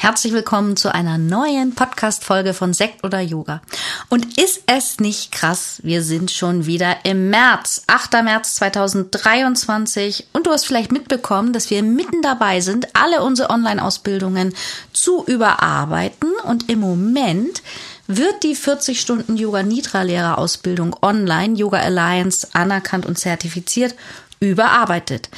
Herzlich 0.00 0.32
willkommen 0.32 0.76
zu 0.76 0.94
einer 0.94 1.18
neuen 1.18 1.74
Podcast-Folge 1.74 2.54
von 2.54 2.72
Sekt 2.72 3.02
oder 3.02 3.18
Yoga. 3.18 3.60
Und 4.08 4.38
ist 4.38 4.62
es 4.66 5.00
nicht 5.00 5.32
krass? 5.32 5.80
Wir 5.82 6.04
sind 6.04 6.30
schon 6.30 6.66
wieder 6.66 7.04
im 7.04 7.30
März, 7.30 7.82
8. 7.88 8.22
März 8.22 8.54
2023. 8.54 10.28
Und 10.32 10.46
du 10.46 10.52
hast 10.52 10.66
vielleicht 10.66 10.92
mitbekommen, 10.92 11.52
dass 11.52 11.70
wir 11.70 11.82
mitten 11.82 12.22
dabei 12.22 12.60
sind, 12.60 12.94
alle 12.94 13.24
unsere 13.24 13.50
Online-Ausbildungen 13.50 14.54
zu 14.92 15.24
überarbeiten. 15.24 16.30
Und 16.44 16.70
im 16.70 16.78
Moment 16.78 17.60
wird 18.06 18.44
die 18.44 18.54
40 18.54 19.00
Stunden 19.00 19.36
Yoga 19.36 19.64
Nitra 19.64 20.02
Lehrerausbildung 20.02 20.94
online 21.02 21.56
Yoga 21.56 21.78
Alliance 21.80 22.46
anerkannt 22.52 23.04
und 23.04 23.18
zertifiziert 23.18 23.96
überarbeitet. 24.40 25.28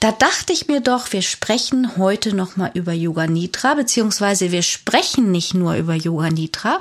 Da 0.00 0.12
dachte 0.12 0.52
ich 0.52 0.68
mir 0.68 0.80
doch, 0.80 1.12
wir 1.12 1.22
sprechen 1.22 1.96
heute 1.96 2.34
nochmal 2.34 2.70
über 2.74 2.92
Yoga 2.92 3.26
Nitra, 3.26 3.74
beziehungsweise 3.74 4.52
wir 4.52 4.62
sprechen 4.62 5.30
nicht 5.30 5.54
nur 5.54 5.74
über 5.74 5.94
Yoga 5.94 6.30
Nitra. 6.30 6.80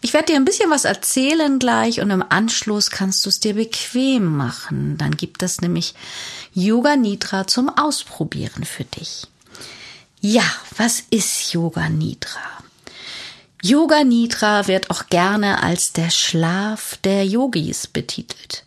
Ich 0.00 0.12
werde 0.12 0.32
dir 0.32 0.36
ein 0.36 0.44
bisschen 0.44 0.70
was 0.70 0.84
erzählen 0.84 1.58
gleich 1.58 2.00
und 2.00 2.10
im 2.10 2.24
Anschluss 2.28 2.90
kannst 2.90 3.24
du 3.24 3.30
es 3.30 3.40
dir 3.40 3.54
bequem 3.54 4.36
machen. 4.36 4.96
Dann 4.96 5.16
gibt 5.16 5.42
es 5.42 5.60
nämlich 5.60 5.94
Yoga 6.54 6.96
Nitra 6.96 7.46
zum 7.46 7.68
Ausprobieren 7.68 8.64
für 8.64 8.84
dich. 8.84 9.26
Ja, 10.20 10.44
was 10.76 11.02
ist 11.10 11.52
Yoga 11.52 11.88
Nitra? 11.88 12.40
Yoga 13.62 14.04
Nitra 14.04 14.68
wird 14.68 14.90
auch 14.90 15.06
gerne 15.06 15.62
als 15.62 15.92
der 15.92 16.10
Schlaf 16.10 16.96
der 17.02 17.24
Yogis 17.26 17.88
betitelt. 17.88 18.64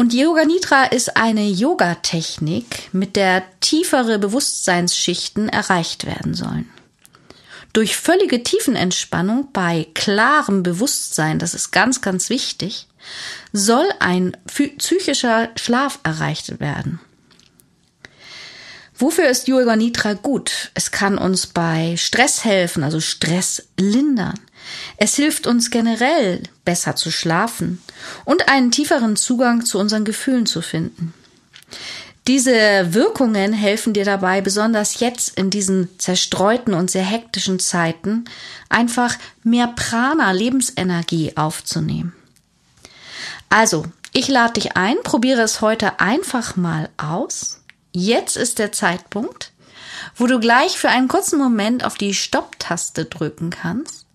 Und 0.00 0.14
Yoga 0.14 0.46
Nidra 0.46 0.84
ist 0.84 1.18
eine 1.18 1.46
Yoga-Technik, 1.46 2.88
mit 2.90 3.16
der 3.16 3.42
tiefere 3.60 4.18
Bewusstseinsschichten 4.18 5.50
erreicht 5.50 6.06
werden 6.06 6.32
sollen. 6.32 6.70
Durch 7.74 7.98
völlige 7.98 8.42
Tiefenentspannung 8.42 9.52
bei 9.52 9.86
klarem 9.92 10.62
Bewusstsein, 10.62 11.38
das 11.38 11.52
ist 11.52 11.70
ganz, 11.70 12.00
ganz 12.00 12.30
wichtig, 12.30 12.86
soll 13.52 13.86
ein 13.98 14.34
psychischer 14.46 15.50
Schlaf 15.56 15.98
erreicht 16.02 16.60
werden. 16.60 16.98
Wofür 18.96 19.28
ist 19.28 19.48
Yoga 19.48 19.76
Nidra 19.76 20.14
gut? 20.14 20.70
Es 20.72 20.92
kann 20.92 21.18
uns 21.18 21.46
bei 21.46 21.98
Stress 21.98 22.46
helfen, 22.46 22.84
also 22.84 23.00
Stress 23.00 23.68
lindern. 23.78 24.40
Es 24.96 25.14
hilft 25.16 25.46
uns 25.46 25.70
generell 25.70 26.42
besser 26.64 26.96
zu 26.96 27.10
schlafen 27.10 27.80
und 28.24 28.48
einen 28.48 28.70
tieferen 28.70 29.16
Zugang 29.16 29.64
zu 29.64 29.78
unseren 29.78 30.04
Gefühlen 30.04 30.46
zu 30.46 30.62
finden. 30.62 31.14
Diese 32.28 32.92
Wirkungen 32.92 33.52
helfen 33.52 33.94
dir 33.94 34.04
dabei, 34.04 34.40
besonders 34.40 35.00
jetzt 35.00 35.36
in 35.38 35.50
diesen 35.50 35.88
zerstreuten 35.98 36.74
und 36.74 36.90
sehr 36.90 37.02
hektischen 37.02 37.58
Zeiten, 37.58 38.26
einfach 38.68 39.16
mehr 39.42 39.68
Prana, 39.68 40.30
Lebensenergie 40.32 41.36
aufzunehmen. 41.36 42.12
Also, 43.48 43.84
ich 44.12 44.28
lade 44.28 44.60
dich 44.60 44.76
ein, 44.76 44.96
probiere 45.02 45.42
es 45.42 45.60
heute 45.60 45.98
einfach 45.98 46.56
mal 46.56 46.90
aus. 46.98 47.62
Jetzt 47.92 48.36
ist 48.36 48.58
der 48.58 48.70
Zeitpunkt, 48.70 49.52
wo 50.14 50.26
du 50.26 50.38
gleich 50.38 50.78
für 50.78 50.88
einen 50.88 51.08
kurzen 51.08 51.38
Moment 51.38 51.84
auf 51.84 51.94
die 51.94 52.14
Stopp-Taste 52.14 53.06
drücken 53.06 53.50
kannst 53.50 54.06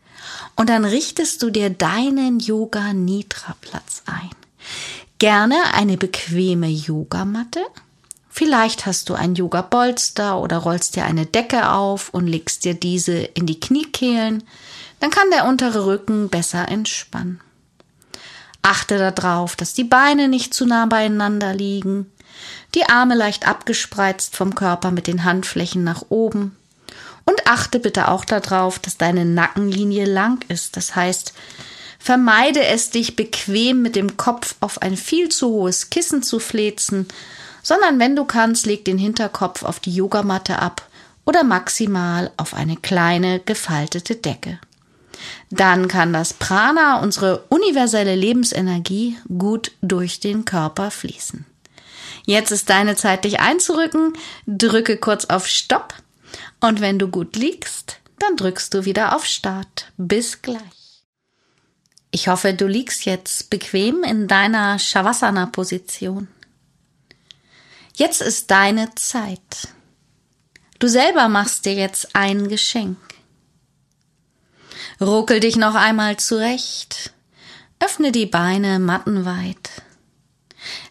und 0.55 0.69
dann 0.69 0.85
richtest 0.85 1.41
du 1.43 1.49
dir 1.49 1.69
deinen 1.69 2.39
Yoga 2.39 2.93
Nidra 2.93 3.55
Platz 3.61 4.03
ein. 4.05 4.31
Gerne 5.17 5.55
eine 5.73 5.97
bequeme 5.97 6.67
Yogamatte. 6.67 7.61
Vielleicht 8.29 8.85
hast 8.85 9.09
du 9.09 9.13
ein 9.13 9.35
Yoga 9.35 9.61
Bolster 9.61 10.39
oder 10.39 10.57
rollst 10.57 10.95
dir 10.95 11.05
eine 11.05 11.25
Decke 11.25 11.69
auf 11.71 12.09
und 12.09 12.27
legst 12.27 12.65
dir 12.65 12.73
diese 12.73 13.13
in 13.13 13.45
die 13.45 13.59
Kniekehlen. 13.59 14.43
Dann 14.99 15.09
kann 15.09 15.29
der 15.31 15.45
untere 15.45 15.85
Rücken 15.85 16.29
besser 16.29 16.67
entspannen. 16.67 17.39
Achte 18.61 18.97
darauf, 18.97 19.55
dass 19.55 19.73
die 19.73 19.83
Beine 19.83 20.27
nicht 20.27 20.53
zu 20.53 20.65
nah 20.65 20.85
beieinander 20.85 21.53
liegen, 21.53 22.11
die 22.73 22.85
Arme 22.85 23.15
leicht 23.15 23.47
abgespreizt 23.47 24.35
vom 24.35 24.55
Körper 24.55 24.91
mit 24.91 25.07
den 25.07 25.23
Handflächen 25.23 25.83
nach 25.83 26.05
oben 26.09 26.57
und 27.25 27.47
achte 27.47 27.79
bitte 27.79 28.07
auch 28.07 28.23
darauf, 28.25 28.79
dass 28.79 28.97
deine 28.97 29.25
Nackenlinie 29.25 30.05
lang 30.05 30.43
ist. 30.47 30.77
Das 30.77 30.95
heißt, 30.95 31.33
vermeide 31.99 32.63
es, 32.63 32.91
dich 32.91 33.15
bequem 33.15 33.81
mit 33.81 33.95
dem 33.95 34.15
Kopf 34.15 34.55
auf 34.59 34.81
ein 34.81 34.95
viel 34.95 35.29
zu 35.29 35.49
hohes 35.49 35.89
Kissen 35.89 36.23
zu 36.23 36.39
flezen, 36.39 37.07
sondern 37.63 37.99
wenn 37.99 38.15
du 38.15 38.25
kannst, 38.25 38.67
leg 38.67 38.85
den 38.85 38.99
Hinterkopf 38.99 39.63
auf 39.63 39.79
die 39.79 39.93
Yogamatte 39.93 40.59
ab 40.59 40.87
oder 41.25 41.43
maximal 41.43 42.31
auf 42.37 42.53
eine 42.53 42.77
kleine 42.77 43.39
gefaltete 43.39 44.15
Decke. 44.15 44.59
Dann 45.49 45.87
kann 45.87 46.13
das 46.13 46.33
Prana, 46.33 46.99
unsere 46.99 47.45
universelle 47.49 48.15
Lebensenergie, 48.15 49.17
gut 49.37 49.71
durch 49.81 50.19
den 50.19 50.45
Körper 50.45 50.91
fließen. 50.91 51.45
Jetzt 52.25 52.51
ist 52.51 52.69
deine 52.69 52.95
Zeit, 52.95 53.23
dich 53.23 53.39
einzurücken. 53.39 54.13
Drücke 54.45 54.97
kurz 54.97 55.25
auf 55.25 55.47
Stopp 55.47 55.93
und 56.59 56.81
wenn 56.81 56.99
du 56.99 57.07
gut 57.07 57.35
liegst, 57.35 57.99
dann 58.19 58.37
drückst 58.37 58.73
du 58.73 58.85
wieder 58.85 59.15
auf 59.15 59.25
Start. 59.25 59.91
Bis 59.97 60.41
gleich. 60.41 60.61
Ich 62.11 62.27
hoffe, 62.27 62.53
du 62.53 62.65
liegst 62.65 63.05
jetzt 63.05 63.49
bequem 63.49 64.03
in 64.03 64.27
deiner 64.27 64.79
Shavasana-Position. 64.79 66.27
Jetzt 67.95 68.21
ist 68.21 68.51
deine 68.51 68.93
Zeit. 68.95 69.67
Du 70.79 70.87
selber 70.87 71.27
machst 71.27 71.65
dir 71.65 71.73
jetzt 71.73 72.15
ein 72.15 72.47
Geschenk. 72.47 72.97
Ruckel 75.01 75.39
dich 75.39 75.55
noch 75.55 75.75
einmal 75.75 76.17
zurecht. 76.17 77.13
Öffne 77.79 78.11
die 78.11 78.25
Beine 78.25 78.79
mattenweit. 78.79 79.69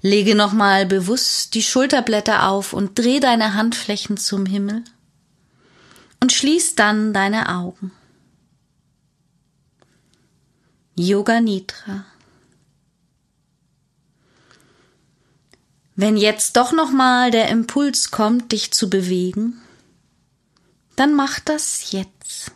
Lege 0.02 0.34
nochmal 0.34 0.86
bewusst 0.86 1.54
die 1.54 1.62
Schulterblätter 1.62 2.48
auf 2.48 2.72
und 2.72 2.98
dreh 2.98 3.18
deine 3.20 3.54
Handflächen 3.54 4.16
zum 4.16 4.46
Himmel 4.46 4.84
und 6.24 6.32
schließ 6.32 6.74
dann 6.74 7.12
deine 7.12 7.50
Augen. 7.50 7.92
Yoga 10.96 11.42
Nidra. 11.42 12.06
Wenn 15.96 16.16
jetzt 16.16 16.56
doch 16.56 16.72
noch 16.72 16.90
mal 16.90 17.30
der 17.30 17.50
Impuls 17.50 18.10
kommt, 18.10 18.52
dich 18.52 18.70
zu 18.70 18.88
bewegen, 18.88 19.60
dann 20.96 21.14
mach 21.14 21.40
das 21.40 21.92
jetzt. 21.92 22.52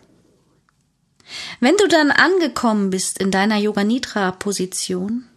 Wenn 1.61 1.77
du 1.77 1.89
dann 1.89 2.11
angekommen 2.11 2.89
bist 2.89 3.19
in 3.19 3.31
deiner 3.31 3.59
Yoga 3.59 3.85
Nidra 3.85 4.31
Position, 4.31 5.29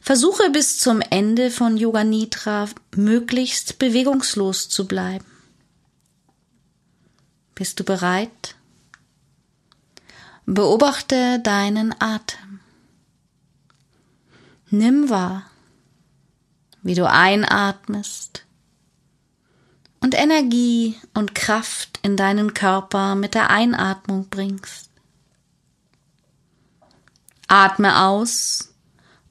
versuche 0.00 0.48
bis 0.48 0.78
zum 0.78 1.02
Ende 1.02 1.50
von 1.50 1.76
Yoga 1.76 2.02
Nidra 2.02 2.70
möglichst 2.96 3.78
bewegungslos 3.78 4.70
zu 4.70 4.88
bleiben. 4.88 5.31
Bist 7.54 7.78
du 7.80 7.84
bereit? 7.84 8.56
Beobachte 10.46 11.38
deinen 11.40 11.94
Atem. 12.00 12.60
Nimm 14.70 15.10
wahr, 15.10 15.44
wie 16.82 16.94
du 16.94 17.08
einatmest 17.08 18.44
und 20.00 20.14
Energie 20.14 20.98
und 21.14 21.34
Kraft 21.34 22.00
in 22.02 22.16
deinen 22.16 22.54
Körper 22.54 23.14
mit 23.14 23.34
der 23.34 23.50
Einatmung 23.50 24.28
bringst. 24.28 24.90
Atme 27.46 28.00
aus 28.00 28.74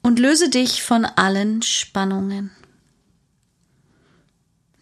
und 0.00 0.18
löse 0.18 0.48
dich 0.48 0.82
von 0.82 1.04
allen 1.04 1.62
Spannungen. 1.62 2.52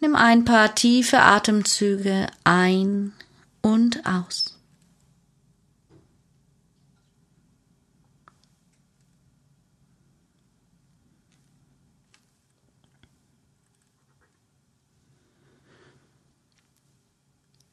Nimm 0.01 0.15
ein 0.15 0.45
paar 0.45 0.75
tiefe 0.75 1.21
Atemzüge 1.21 2.27
ein 2.45 3.13
und 3.63 4.07
aus. 4.07 4.57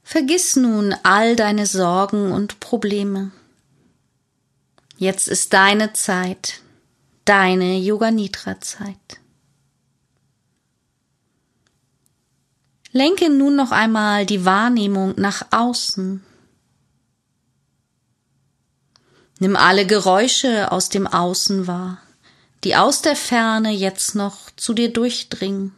Vergiss 0.03 0.55
nun 0.55 0.95
all 1.03 1.35
deine 1.35 1.65
Sorgen 1.65 2.31
und 2.31 2.59
Probleme. 2.59 3.31
Jetzt 4.97 5.27
ist 5.27 5.53
deine 5.53 5.93
Zeit, 5.93 6.61
deine 7.25 7.77
Yoga 7.77 8.09
Nidra 8.09 8.59
Zeit. 8.61 9.19
Lenke 12.97 13.29
nun 13.29 13.55
noch 13.55 13.71
einmal 13.71 14.25
die 14.25 14.43
Wahrnehmung 14.43 15.13
nach 15.17 15.45
außen. 15.51 16.23
Nimm 19.37 19.55
alle 19.55 19.85
Geräusche 19.85 20.71
aus 20.71 20.89
dem 20.89 21.05
Außen 21.05 21.67
wahr, 21.67 21.99
die 22.63 22.75
aus 22.75 23.03
der 23.03 23.15
Ferne 23.15 23.69
jetzt 23.69 24.15
noch 24.15 24.49
zu 24.55 24.73
dir 24.73 24.91
durchdringen. 24.91 25.75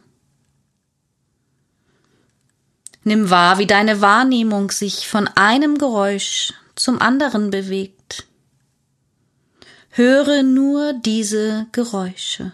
Nimm 3.04 3.28
wahr, 3.28 3.58
wie 3.58 3.66
deine 3.66 4.00
Wahrnehmung 4.00 4.70
sich 4.70 5.06
von 5.06 5.28
einem 5.28 5.76
Geräusch 5.76 6.54
zum 6.74 7.02
anderen 7.02 7.50
bewegt. 7.50 8.26
Höre 9.90 10.42
nur 10.42 10.94
diese 10.94 11.66
Geräusche, 11.72 12.52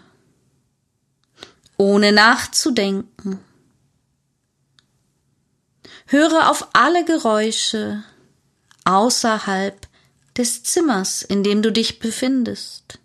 ohne 1.77 2.11
nachzudenken. 2.11 3.39
Höre 6.07 6.49
auf 6.49 6.69
alle 6.73 7.03
Geräusche 7.03 8.03
außerhalb 8.85 9.87
des 10.37 10.63
Zimmers, 10.63 11.21
in 11.21 11.43
dem 11.43 11.61
du 11.61 11.71
dich 11.71 11.99
befindest. 11.99 12.99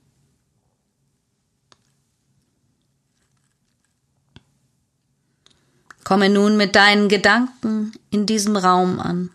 Komme 6.04 6.28
nun 6.28 6.56
mit 6.56 6.76
deinen 6.76 7.08
Gedanken 7.08 7.92
in 8.10 8.26
diesem 8.26 8.56
Raum 8.56 9.00
an. 9.00 9.30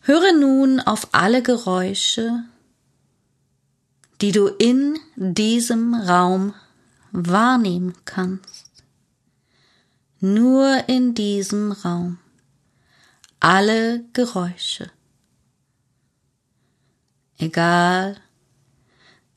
Höre 0.00 0.32
nun 0.32 0.80
auf 0.80 1.08
alle 1.12 1.42
Geräusche, 1.42 2.44
die 4.20 4.32
du 4.32 4.46
in 4.46 4.98
diesem 5.16 5.94
Raum 5.94 6.54
wahrnehmen 7.12 7.94
kannst. 8.04 8.63
Nur 10.26 10.88
in 10.88 11.12
diesem 11.12 11.70
Raum. 11.70 12.18
Alle 13.40 14.04
Geräusche. 14.14 14.90
Egal, 17.36 18.16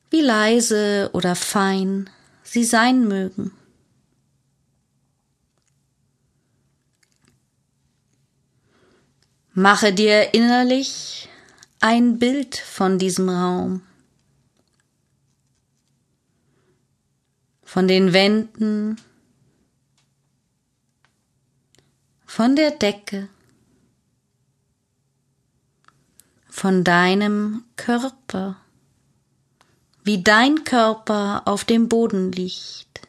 wie 0.10 0.22
leise 0.22 1.10
oder 1.12 1.36
fein 1.36 2.10
sie 2.42 2.64
sein 2.64 3.06
mögen. 3.06 3.52
Mache 9.52 9.92
dir 9.92 10.34
innerlich 10.34 11.28
ein 11.82 12.18
Bild 12.18 12.56
von 12.56 12.98
diesem 12.98 13.28
Raum, 13.28 13.82
von 17.66 17.90
den 17.90 18.14
Wänden, 18.14 19.02
von 22.38 22.56
der 22.56 22.70
Decke, 22.70 23.30
von 26.48 26.84
deinem 26.84 27.64
Körper, 27.78 28.58
wie 30.04 30.22
dein 30.22 30.64
Körper 30.64 31.42
auf 31.46 31.66
dem 31.66 31.90
Boden 31.90 32.32
liegt, 32.32 33.02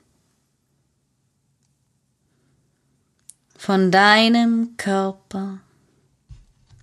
von 3.55 3.91
deinem 3.91 4.79
Körper 4.79 5.61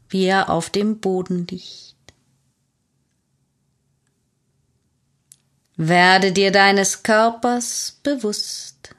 wie 0.10 0.26
er 0.26 0.52
auf 0.52 0.70
dem 0.70 1.00
Boden 1.00 1.48
liegt. 1.48 1.96
Werde 5.78 6.32
dir 6.32 6.52
deines 6.52 7.02
Körpers 7.02 8.02
bewusst, 8.04 8.94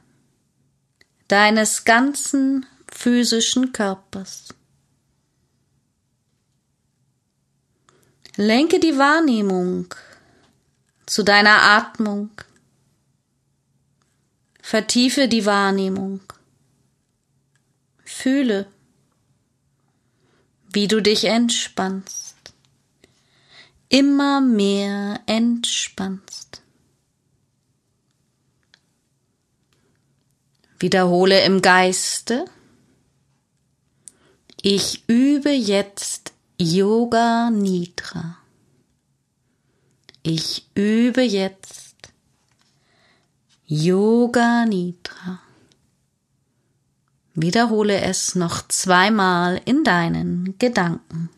deines 1.29 1.85
ganzen 1.85 2.65
physischen 2.91 3.73
Körpers. 3.73 4.53
Lenke 8.35 8.79
die 8.79 8.97
Wahrnehmung 8.97 9.93
zu 11.07 11.23
deiner 11.23 11.61
Atmung. 11.61 12.29
Vertiefe 14.61 15.27
die 15.27 15.45
Wahrnehmung. 15.45 16.21
Fühle, 18.03 18.67
wie 20.71 20.87
du 20.87 21.01
dich 21.01 21.25
entspannst, 21.25 22.35
immer 23.89 24.41
mehr 24.41 25.21
entspannst. 25.25 26.61
Wiederhole 30.79 31.43
im 31.43 31.61
Geiste, 31.61 32.45
ich 34.61 35.07
übe 35.07 35.51
jetzt 35.51 36.33
Yoga 36.59 37.49
Nidra. 37.51 38.37
Ich 40.23 40.67
übe 40.75 41.21
jetzt 41.21 41.95
Yoga 43.65 44.65
Nidra. 44.65 45.39
Wiederhole 47.35 48.01
es 48.01 48.33
noch 48.33 48.67
zweimal 48.67 49.61
in 49.65 49.83
deinen 49.83 50.57
Gedanken. 50.57 51.29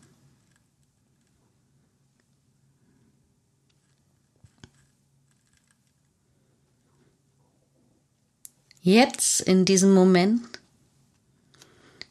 Jetzt 8.80 9.42
in 9.42 9.66
diesem 9.66 9.92
Moment 9.92 10.59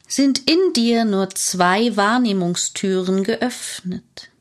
sind 0.09 0.49
in 0.49 0.73
dir 0.73 1.05
nur 1.05 1.29
zwei 1.29 1.95
Wahrnehmungstüren 1.95 3.23
geöffnet. 3.23 4.31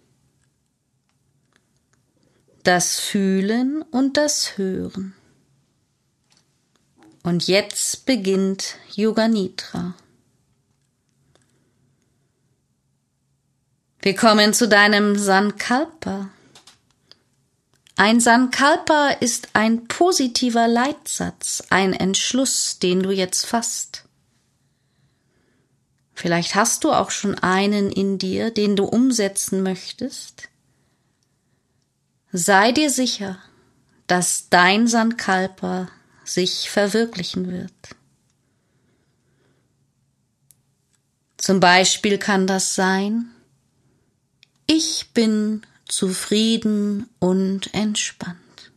Das 2.64 2.98
Fühlen 2.98 3.82
und 3.82 4.16
das 4.16 4.56
Hören. 4.56 5.14
Und 7.22 7.46
jetzt 7.46 8.06
beginnt 8.06 8.76
Yoga 8.94 9.28
Nidra. 9.28 9.94
Wir 14.00 14.16
kommen 14.16 14.54
zu 14.54 14.68
deinem 14.68 15.18
Sankalpa. 15.18 16.30
Ein 17.96 18.20
Sankalpa 18.20 19.10
ist 19.20 19.48
ein 19.52 19.86
positiver 19.86 20.66
Leitsatz, 20.66 21.64
ein 21.68 21.92
Entschluss, 21.92 22.78
den 22.78 23.02
du 23.02 23.10
jetzt 23.10 23.44
fasst. 23.44 24.07
Vielleicht 26.18 26.56
hast 26.56 26.82
du 26.82 26.90
auch 26.90 27.12
schon 27.12 27.36
einen 27.36 27.92
in 27.92 28.18
dir, 28.18 28.50
den 28.50 28.74
du 28.74 28.82
umsetzen 28.86 29.62
möchtest. 29.62 30.48
Sei 32.32 32.72
dir 32.72 32.90
sicher, 32.90 33.38
dass 34.08 34.48
dein 34.50 34.88
Sankalpa 34.88 35.88
sich 36.24 36.70
verwirklichen 36.70 37.52
wird. 37.52 37.94
Zum 41.36 41.60
Beispiel 41.60 42.18
kann 42.18 42.48
das 42.48 42.74
sein, 42.74 43.30
ich 44.66 45.10
bin 45.14 45.62
zufrieden 45.86 47.08
und 47.20 47.72
entspannt. 47.74 48.72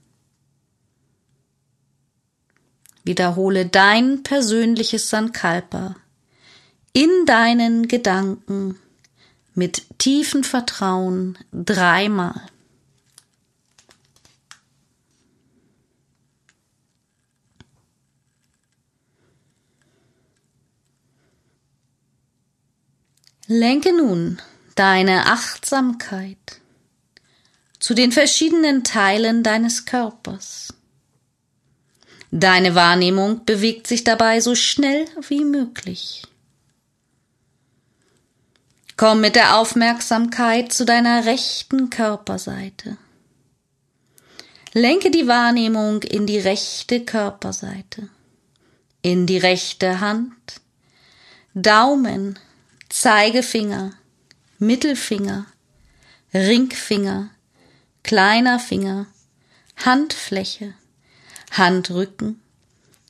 Wiederhole 3.03 3.65
dein 3.65 4.21
persönliches 4.21 5.10
Sankalpa 5.10 5.95
deinen 7.31 7.88
Gedanken 7.88 8.77
mit 9.55 9.83
tiefem 9.97 10.43
Vertrauen 10.43 11.38
dreimal. 11.53 12.41
Lenke 23.47 23.95
nun 23.95 24.41
deine 24.75 25.27
Achtsamkeit 25.27 26.38
zu 27.79 27.93
den 27.93 28.11
verschiedenen 28.11 28.83
Teilen 28.83 29.41
deines 29.41 29.85
Körpers. 29.85 30.73
Deine 32.29 32.75
Wahrnehmung 32.75 33.45
bewegt 33.45 33.88
sich 33.88 34.03
dabei 34.03 34.41
so 34.41 34.53
schnell 34.53 35.05
wie 35.29 35.45
möglich. 35.45 36.23
Komm 39.01 39.20
mit 39.20 39.36
der 39.36 39.58
Aufmerksamkeit 39.58 40.72
zu 40.72 40.86
deiner 40.86 41.25
rechten 41.25 41.89
Körperseite. 41.89 42.98
Lenke 44.74 45.10
die 45.10 45.27
Wahrnehmung 45.27 46.03
in 46.03 46.27
die 46.27 46.38
rechte 46.38 47.03
Körperseite, 47.03 48.10
in 49.01 49.25
die 49.25 49.39
rechte 49.39 50.01
Hand, 50.01 50.62
Daumen, 51.55 52.38
Zeigefinger, 52.89 53.93
Mittelfinger, 54.60 55.48
Ringfinger, 56.31 57.31
kleiner 58.03 58.60
Finger, 58.60 59.08
Handfläche, 59.84 60.75
Handrücken, 61.50 62.39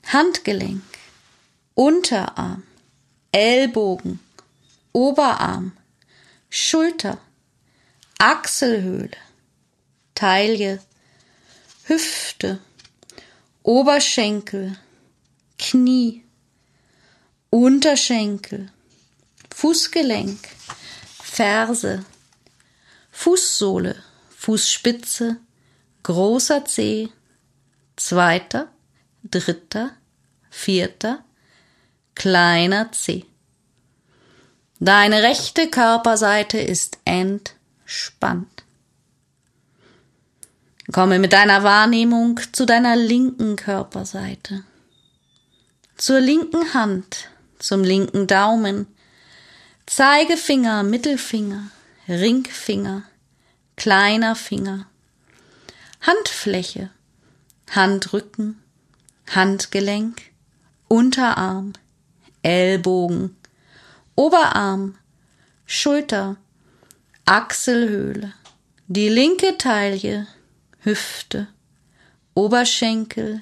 Handgelenk, 0.05 0.83
Unterarm, 1.74 2.63
Ellbogen, 3.33 4.21
Oberarm, 4.93 5.74
Schulter, 6.53 7.17
Achselhöhle, 8.17 9.15
Taille, 10.13 10.81
Hüfte, 11.86 12.60
Oberschenkel, 13.63 14.77
Knie, 15.58 16.25
Unterschenkel, 17.50 18.70
Fußgelenk, 19.55 20.46
Ferse, 21.24 22.03
Fußsohle, 23.12 23.96
Fußspitze, 24.38 25.38
großer 26.03 26.65
Zeh, 26.65 27.08
zweiter, 27.96 28.74
dritter, 29.24 29.96
vierter, 30.50 31.24
kleiner 32.13 32.91
Zeh. 32.91 33.25
Deine 34.83 35.21
rechte 35.21 35.69
Körperseite 35.69 36.57
ist 36.57 36.97
entspannt. 37.05 38.63
Komme 40.91 41.19
mit 41.19 41.33
deiner 41.33 41.61
Wahrnehmung 41.61 42.39
zu 42.51 42.65
deiner 42.65 42.95
linken 42.95 43.57
Körperseite. 43.57 44.63
Zur 45.97 46.19
linken 46.19 46.73
Hand, 46.73 47.29
zum 47.59 47.83
linken 47.83 48.25
Daumen, 48.25 48.88
Zeigefinger, 49.85 50.81
Mittelfinger, 50.81 51.69
Ringfinger, 52.07 53.03
kleiner 53.75 54.35
Finger, 54.35 54.88
Handfläche, 56.01 56.89
Handrücken, 57.69 58.59
Handgelenk, 59.29 60.23
Unterarm, 60.88 61.73
Ellbogen, 62.41 63.38
Oberarm, 64.21 64.99
Schulter, 65.65 66.37
Achselhöhle, 67.25 68.33
die 68.87 69.09
linke 69.09 69.57
Taille, 69.57 70.27
Hüfte, 70.81 71.47
Oberschenkel, 72.35 73.41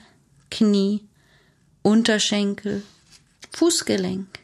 Knie, 0.50 1.06
Unterschenkel, 1.82 2.84
Fußgelenk, 3.52 4.40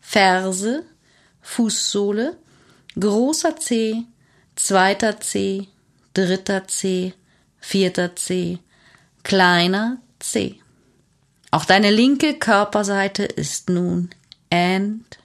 Ferse, 0.00 0.84
Fußsohle, 1.40 2.36
großer 2.98 3.56
Zeh, 3.56 4.02
zweiter 4.56 5.20
Zeh, 5.20 5.68
dritter 6.14 6.66
Zeh, 6.66 7.12
vierter 7.60 8.16
Zeh, 8.16 8.58
kleiner 9.22 9.98
Zeh. 10.18 10.56
Auch 11.52 11.64
deine 11.64 11.92
linke 11.92 12.40
Körperseite 12.40 13.22
ist 13.22 13.70
nun 13.70 14.10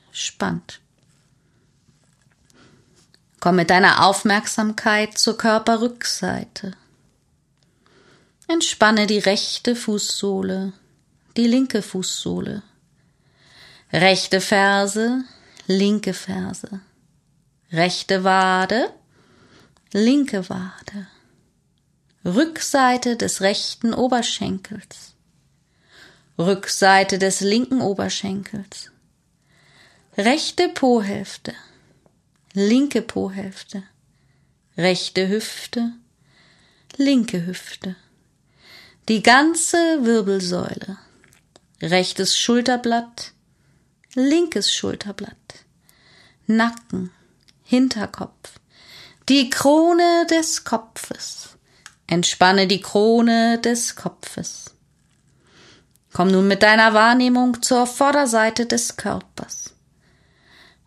entspannt. 0.09 0.81
Komm 3.39 3.55
mit 3.55 3.69
deiner 3.69 4.05
Aufmerksamkeit 4.05 5.17
zur 5.17 5.37
Körperrückseite. 5.37 6.73
Entspanne 8.47 9.07
die 9.07 9.19
rechte 9.19 9.75
Fußsohle, 9.75 10.73
die 11.37 11.47
linke 11.47 11.81
Fußsohle, 11.81 12.63
rechte 13.93 14.41
Ferse, 14.41 15.23
linke 15.67 16.13
Ferse, 16.13 16.81
rechte 17.71 18.23
Wade, 18.23 18.91
linke 19.93 20.49
Wade, 20.49 21.07
Rückseite 22.25 23.15
des 23.15 23.41
rechten 23.41 23.93
Oberschenkels, 23.93 25.13
Rückseite 26.37 27.19
des 27.19 27.39
linken 27.39 27.81
Oberschenkels, 27.81 28.91
rechte 30.19 30.67
Pohälfte, 30.67 31.53
linke 32.51 33.01
Pohälfte, 33.01 33.83
rechte 34.77 35.29
Hüfte, 35.29 35.93
linke 36.97 37.45
Hüfte, 37.45 37.95
die 39.07 39.23
ganze 39.23 39.77
Wirbelsäule, 40.01 40.97
rechtes 41.81 42.37
Schulterblatt, 42.37 43.31
linkes 44.13 44.73
Schulterblatt, 44.73 45.63
Nacken, 46.47 47.11
Hinterkopf, 47.63 48.59
die 49.29 49.49
Krone 49.49 50.27
des 50.29 50.65
Kopfes. 50.65 51.55
Entspanne 52.07 52.67
die 52.67 52.81
Krone 52.81 53.59
des 53.59 53.95
Kopfes. 53.95 54.73
Komm 56.11 56.29
nun 56.29 56.47
mit 56.47 56.61
deiner 56.61 56.93
Wahrnehmung 56.93 57.61
zur 57.61 57.85
Vorderseite 57.85 58.65
des 58.65 58.97
Körpers. 58.97 59.68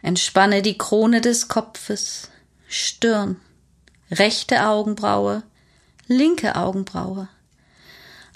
Entspanne 0.02 0.62
die 0.62 0.76
Krone 0.76 1.21
des 1.21 1.47
Kopfes, 1.47 2.28
Stirn, 2.66 3.40
rechte 4.11 4.66
Augenbraue, 4.66 5.44
linke 6.09 6.56
Augenbraue, 6.56 7.28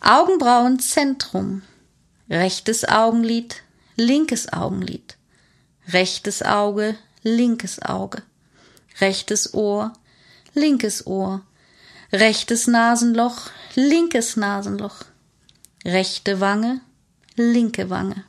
Augenbrauenzentrum, 0.01 1.63
rechtes 2.31 2.89
Augenlid, 2.89 3.63
linkes 3.97 4.53
Augenlid, 4.53 5.17
rechtes 5.89 6.43
Auge, 6.43 6.97
linkes 7.23 7.83
Auge, 7.83 8.23
rechtes 9.01 9.53
Ohr, 9.53 9.93
linkes 10.55 11.07
Ohr, 11.07 11.43
rechtes 12.13 12.69
Nasenloch, 12.69 13.51
linkes 13.75 14.37
Nasenloch, 14.37 15.05
rechte 15.85 16.39
Wange, 16.39 16.81
linke 17.35 17.91
Wange, 17.91 18.25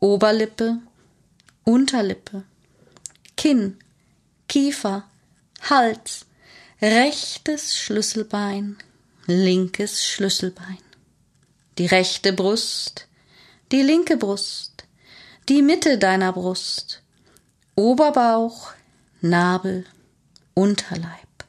Oberlippe, 0.00 0.78
Unterlippe, 1.64 2.42
Kinn, 3.36 3.78
Kiefer, 4.48 5.04
Hals, 5.70 6.26
rechtes 6.80 7.76
Schlüsselbein, 7.76 8.78
linkes 9.26 10.04
Schlüsselbein, 10.04 10.82
die 11.78 11.86
rechte 11.86 12.32
Brust, 12.32 13.06
die 13.70 13.82
linke 13.82 14.16
Brust, 14.16 14.88
die 15.48 15.62
Mitte 15.62 15.98
deiner 15.98 16.32
Brust, 16.32 17.00
Oberbauch, 17.76 18.72
Nabel, 19.20 19.86
Unterleib, 20.54 21.44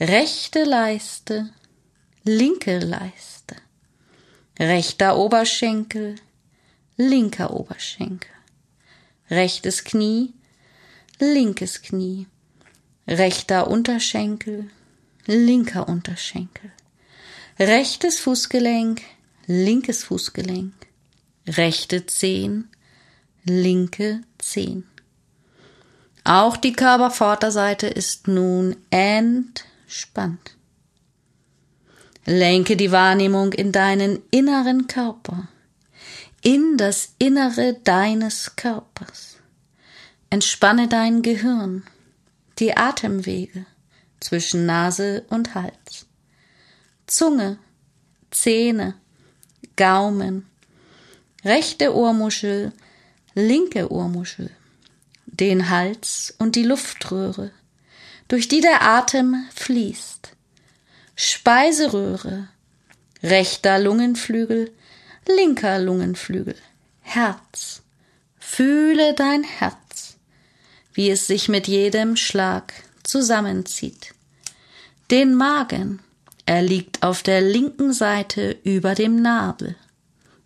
rechte 0.00 0.64
Leiste, 0.64 1.50
linke 2.24 2.78
Leiste, 2.78 3.56
rechter 4.58 5.18
Oberschenkel, 5.18 6.16
linker 6.96 7.52
Oberschenkel 7.52 8.39
rechtes 9.30 9.84
Knie, 9.84 10.32
linkes 11.18 11.82
Knie, 11.82 12.26
rechter 13.06 13.68
Unterschenkel, 13.68 14.70
linker 15.26 15.88
Unterschenkel, 15.88 16.72
rechtes 17.58 18.18
Fußgelenk, 18.20 19.02
linkes 19.46 20.04
Fußgelenk, 20.04 20.72
rechte 21.46 22.06
Zehen, 22.06 22.68
linke 23.44 24.22
Zehen. 24.38 24.86
Auch 26.24 26.56
die 26.56 26.72
Körpervorderseite 26.72 27.86
ist 27.86 28.28
nun 28.28 28.76
entspannt. 28.90 30.56
Lenke 32.26 32.76
die 32.76 32.92
Wahrnehmung 32.92 33.52
in 33.52 33.72
deinen 33.72 34.20
inneren 34.30 34.86
Körper 34.86 35.48
in 36.42 36.76
das 36.76 37.14
Innere 37.18 37.74
deines 37.84 38.56
Körpers. 38.56 39.36
Entspanne 40.30 40.88
dein 40.88 41.22
Gehirn, 41.22 41.84
die 42.58 42.76
Atemwege 42.76 43.66
zwischen 44.20 44.66
Nase 44.66 45.24
und 45.28 45.54
Hals, 45.54 46.06
Zunge, 47.06 47.58
Zähne, 48.30 48.94
Gaumen, 49.76 50.46
rechte 51.44 51.94
Ohrmuschel, 51.94 52.72
linke 53.34 53.90
Ohrmuschel, 53.90 54.50
den 55.26 55.68
Hals 55.68 56.34
und 56.38 56.54
die 56.54 56.64
Luftröhre, 56.64 57.50
durch 58.28 58.46
die 58.48 58.60
der 58.60 58.82
Atem 58.82 59.44
fließt, 59.54 60.32
Speiseröhre, 61.16 62.48
rechter 63.22 63.78
Lungenflügel, 63.78 64.72
linker 65.26 65.78
Lungenflügel, 65.78 66.56
Herz. 67.00 67.82
Fühle 68.38 69.14
dein 69.14 69.44
Herz, 69.44 70.16
wie 70.92 71.10
es 71.10 71.26
sich 71.26 71.48
mit 71.48 71.68
jedem 71.68 72.16
Schlag 72.16 72.72
zusammenzieht. 73.02 74.14
Den 75.10 75.34
Magen, 75.34 76.00
er 76.46 76.62
liegt 76.62 77.02
auf 77.02 77.22
der 77.22 77.40
linken 77.40 77.92
Seite 77.92 78.56
über 78.64 78.94
dem 78.94 79.22
Nabel. 79.22 79.76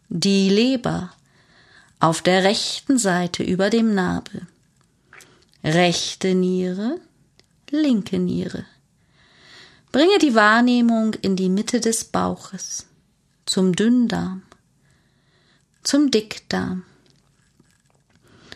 Die 0.08 0.48
Leber, 0.48 1.12
auf 2.00 2.20
der 2.20 2.44
rechten 2.44 2.98
Seite 2.98 3.42
über 3.42 3.70
dem 3.70 3.94
Nabel. 3.94 4.46
Rechte 5.62 6.34
Niere, 6.34 7.00
linke 7.70 8.18
Niere. 8.18 8.66
Bringe 9.92 10.18
die 10.18 10.34
Wahrnehmung 10.34 11.14
in 11.22 11.36
die 11.36 11.48
Mitte 11.48 11.80
des 11.80 12.04
Bauches, 12.04 12.86
zum 13.46 13.74
Dünndarm, 13.74 14.42
zum 15.84 16.10
Dickdarm. 16.10 16.82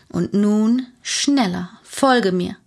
Und 0.09 0.33
nun 0.33 0.87
schneller, 1.01 1.69
folge 1.83 2.31
mir. 2.31 2.57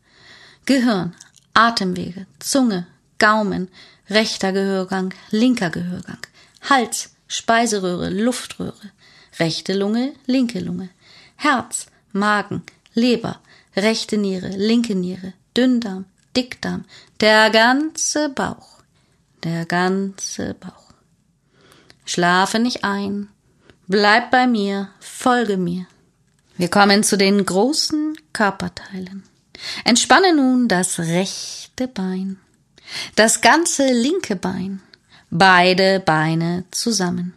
Gehirn, 0.65 1.15
Atemwege, 1.55 2.27
Zunge, 2.39 2.87
Gaumen, 3.19 3.69
rechter 4.09 4.53
Gehörgang, 4.53 5.13
linker 5.31 5.71
Gehörgang, 5.71 6.19
Hals, 6.63 7.11
Speiseröhre, 7.27 8.11
Luftröhre, 8.11 8.91
rechte 9.39 9.75
Lunge, 9.75 10.15
linke 10.27 10.61
Lunge, 10.61 10.91
Herz, 11.37 11.87
Magen, 12.13 12.63
Leber, 12.95 13.41
rechte 13.75 14.19
Niere, 14.19 14.49
linke 14.49 14.95
Niere, 14.95 15.33
Dünndarm, 15.57 16.05
Dickdarm, 16.37 16.85
der 17.21 17.51
ganze 17.51 18.29
Bauch, 18.29 18.83
der 19.43 19.67
ganze 19.67 20.55
Bauch. 20.55 20.93
Schlafe 22.05 22.59
nicht 22.59 22.85
ein, 22.85 23.29
bleib 23.93 24.31
bei 24.31 24.47
mir, 24.47 24.89
folge 25.01 25.59
mir. 25.59 25.87
Wir 26.57 26.69
kommen 26.69 27.05
zu 27.05 27.19
den 27.19 27.45
großen 27.45 28.17
Körperteilen. 28.33 29.23
Entspanne 29.85 30.35
nun 30.35 30.67
das 30.67 30.99
rechte 30.99 31.89
Bein, 31.89 32.39
das 33.17 33.43
ganze 33.43 33.93
linke 33.93 34.35
Bein, 34.35 34.81
beide 35.31 36.01
Beine 36.01 36.65
zusammen. 36.71 37.35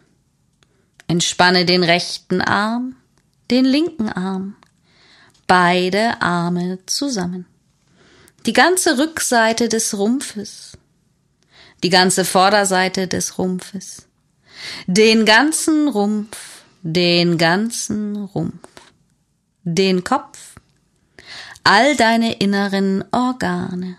Entspanne 1.06 1.66
den 1.66 1.84
rechten 1.84 2.40
Arm, 2.40 2.96
den 3.50 3.66
linken 3.66 4.08
Arm, 4.08 4.56
beide 5.46 6.22
Arme 6.22 6.78
zusammen. 6.86 7.44
Die 8.46 8.54
ganze 8.54 8.96
Rückseite 8.96 9.68
des 9.68 9.96
Rumpfes, 9.96 10.78
die 11.82 11.90
ganze 11.90 12.24
Vorderseite 12.24 13.08
des 13.08 13.36
Rumpfes, 13.36 14.05
den 14.86 15.24
ganzen 15.24 15.88
Rumpf, 15.88 16.62
den 16.82 17.38
ganzen 17.38 18.16
Rumpf, 18.16 18.68
den 19.64 20.04
Kopf, 20.04 20.56
all 21.64 21.96
deine 21.96 22.34
inneren 22.34 23.04
Organe. 23.10 23.96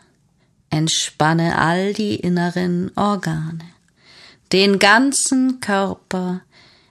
Entspanne 0.69 1.57
all 1.57 1.93
die 1.93 2.15
inneren 2.15 2.91
Organe. 2.95 3.65
Den 4.51 4.79
ganzen 4.79 5.59
Körper. 5.59 6.41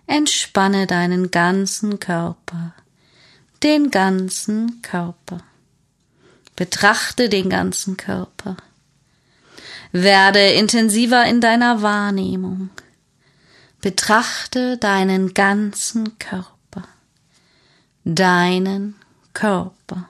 Entspanne 0.06 0.86
deinen 0.86 1.30
ganzen 1.30 1.98
Körper. 1.98 2.74
Den 3.62 3.90
ganzen 3.90 4.82
Körper. 4.82 5.40
Betrachte 6.54 7.28
den 7.28 7.50
ganzen 7.50 7.96
Körper. 7.96 8.56
Werde 9.92 10.52
intensiver 10.52 11.26
in 11.26 11.40
deiner 11.40 11.82
Wahrnehmung. 11.82 12.70
Betrachte 13.86 14.78
deinen 14.78 15.32
ganzen 15.32 16.18
Körper. 16.18 16.88
Deinen 18.04 18.96
Körper. 19.32 20.08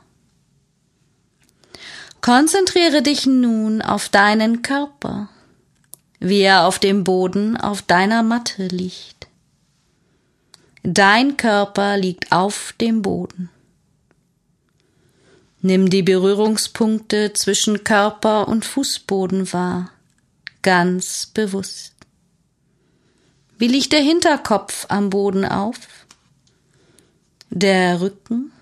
Konzentriere 2.23 3.02
dich 3.02 3.26
nun 3.26 3.83
auf 3.83 4.09
deinen 4.09 4.62
Körper, 4.62 5.28
wie 6.21 6.40
er 6.40 6.64
auf 6.64 6.78
dem 6.78 7.04
Boden 7.04 7.59
auf 7.59 7.83
deiner 7.83 8.23
Matte 8.23 8.66
liegt. 8.68 9.26
Dein 10.82 11.36
Körper 11.36 11.99
liegt 11.99 12.32
auf 12.32 12.73
dem 12.80 13.02
Boden. 13.02 13.50
Nimm 15.60 15.91
die 15.91 16.02
Berührungspunkte 16.02 17.34
zwischen 17.34 17.84
Körper 17.84 18.49
und 18.49 18.65
Fußboden 18.65 19.52
wahr, 19.52 19.91
ganz 20.62 21.26
bewusst. 21.26 21.96
Wie 23.58 23.69
liegt 23.69 23.92
der 23.92 24.02
Hinterkopf 24.02 24.86
am 24.88 25.10
Boden 25.10 25.45
auf? 25.45 25.78
Der 27.50 28.00
Rücken? 28.00 28.52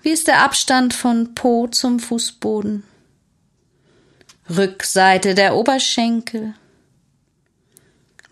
Wie 0.00 0.10
ist 0.10 0.28
der 0.28 0.42
Abstand 0.42 0.94
von 0.94 1.34
Po 1.34 1.68
zum 1.68 2.00
Fußboden? 2.00 2.84
Rückseite 4.48 5.34
der 5.34 5.54
Oberschenkel. 5.54 6.54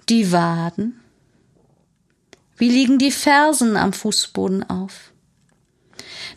Die 0.09 0.33
Waden. 0.33 1.01
Wie 2.57 2.69
liegen 2.69 2.99
die 2.99 3.13
Fersen 3.13 3.77
am 3.77 3.93
Fußboden 3.93 4.69
auf? 4.69 5.13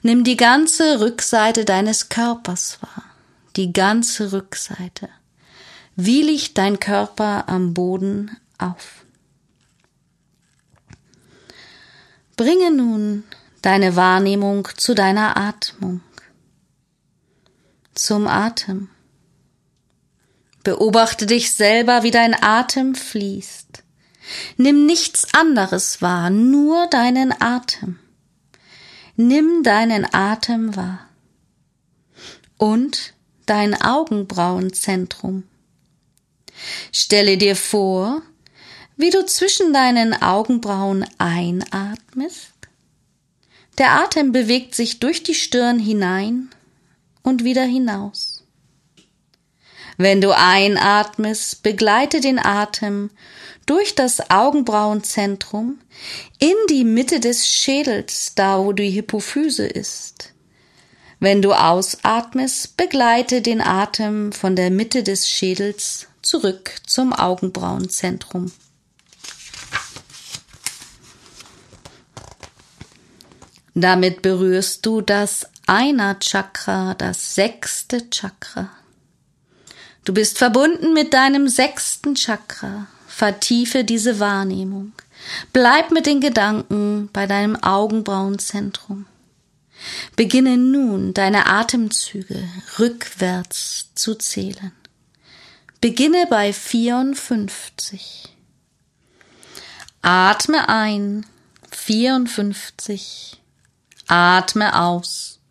Nimm 0.03 0.23
die 0.23 0.37
ganze 0.37 0.99
Rückseite 0.99 1.65
deines 1.65 2.09
Körpers 2.09 2.77
wahr. 2.81 3.03
Die 3.55 3.73
ganze 3.73 4.31
Rückseite. 4.31 5.09
Wie 5.95 6.23
liegt 6.23 6.57
dein 6.57 6.79
Körper 6.79 7.47
am 7.47 7.73
Boden 7.73 8.35
auf? 8.57 9.05
Bringe 12.35 12.71
nun 12.71 13.23
deine 13.61 13.95
Wahrnehmung 13.95 14.67
zu 14.75 14.95
deiner 14.95 15.37
Atmung, 15.37 16.01
zum 17.93 18.27
Atem. 18.27 18.89
Beobachte 20.63 21.27
dich 21.27 21.53
selber, 21.53 22.01
wie 22.01 22.11
dein 22.11 22.35
Atem 22.41 22.95
fließt. 22.95 23.83
Nimm 24.57 24.85
nichts 24.87 25.33
anderes 25.33 26.01
wahr, 26.01 26.29
nur 26.29 26.87
deinen 26.87 27.33
Atem. 27.39 27.99
Nimm 29.15 29.61
deinen 29.61 30.11
Atem 30.11 30.75
wahr. 30.75 31.07
Und 32.57 33.13
dein 33.45 33.79
Augenbrauenzentrum. 33.79 35.43
Stelle 36.91 37.37
dir 37.37 37.55
vor, 37.55 38.21
wie 38.95 39.09
du 39.09 39.25
zwischen 39.25 39.73
deinen 39.73 40.13
Augenbrauen 40.21 41.05
einatmest 41.17 42.53
der 43.77 43.91
Atem 43.91 44.31
bewegt 44.31 44.75
sich 44.75 44.99
durch 44.99 45.23
die 45.23 45.33
Stirn 45.33 45.79
hinein 45.79 46.49
und 47.23 47.43
wieder 47.43 47.63
hinaus. 47.63 48.43
Wenn 49.97 50.21
du 50.21 50.35
einatmest, 50.35 51.63
begleite 51.63 52.19
den 52.19 52.43
Atem 52.43 53.09
durch 53.65 53.95
das 53.95 54.29
Augenbrauenzentrum 54.29 55.79
in 56.39 56.55
die 56.69 56.83
Mitte 56.83 57.19
des 57.19 57.47
Schädels, 57.47 58.33
da 58.35 58.59
wo 58.59 58.73
die 58.73 58.91
Hypophyse 58.91 59.65
ist. 59.65 60.33
Wenn 61.19 61.41
du 61.41 61.53
ausatmest, 61.53 62.75
begleite 62.75 63.41
den 63.41 63.61
Atem 63.61 64.33
von 64.33 64.55
der 64.55 64.71
Mitte 64.71 65.03
des 65.03 65.29
Schädels 65.29 66.07
zurück 66.23 66.71
zum 66.87 67.13
Augenbrauenzentrum. 67.13 68.51
Damit 73.75 74.21
berührst 74.21 74.85
du 74.85 75.01
das 75.01 75.47
Einer 75.65 76.19
Chakra, 76.19 76.93
das 76.93 77.35
sechste 77.35 78.09
Chakra. 78.09 78.69
Du 80.05 80.13
bist 80.13 80.37
verbunden 80.37 80.93
mit 80.93 81.13
deinem 81.13 81.47
sechsten 81.47 82.15
Chakra. 82.15 82.87
Vertiefe 83.07 83.83
diese 83.83 84.19
Wahrnehmung. 84.19 84.91
Bleib 85.53 85.91
mit 85.91 86.05
den 86.05 86.19
Gedanken 86.19 87.09
bei 87.13 87.27
deinem 87.27 87.55
Augenbrauenzentrum. 87.55 89.05
Beginne 90.15 90.57
nun 90.57 91.13
deine 91.13 91.45
Atemzüge 91.45 92.43
rückwärts 92.79 93.89
zu 93.95 94.15
zählen. 94.15 94.71
Beginne 95.83 96.27
bei 96.29 96.53
54. 96.53 98.29
Atme 100.01 100.69
ein 100.69 101.25
54. 101.71 103.41
Atme 104.07 104.79
aus. 104.79 105.41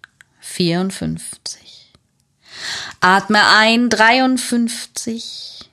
54. 0.41 1.93
Atme 3.01 3.47
ein. 3.47 3.91
53. 3.91 5.71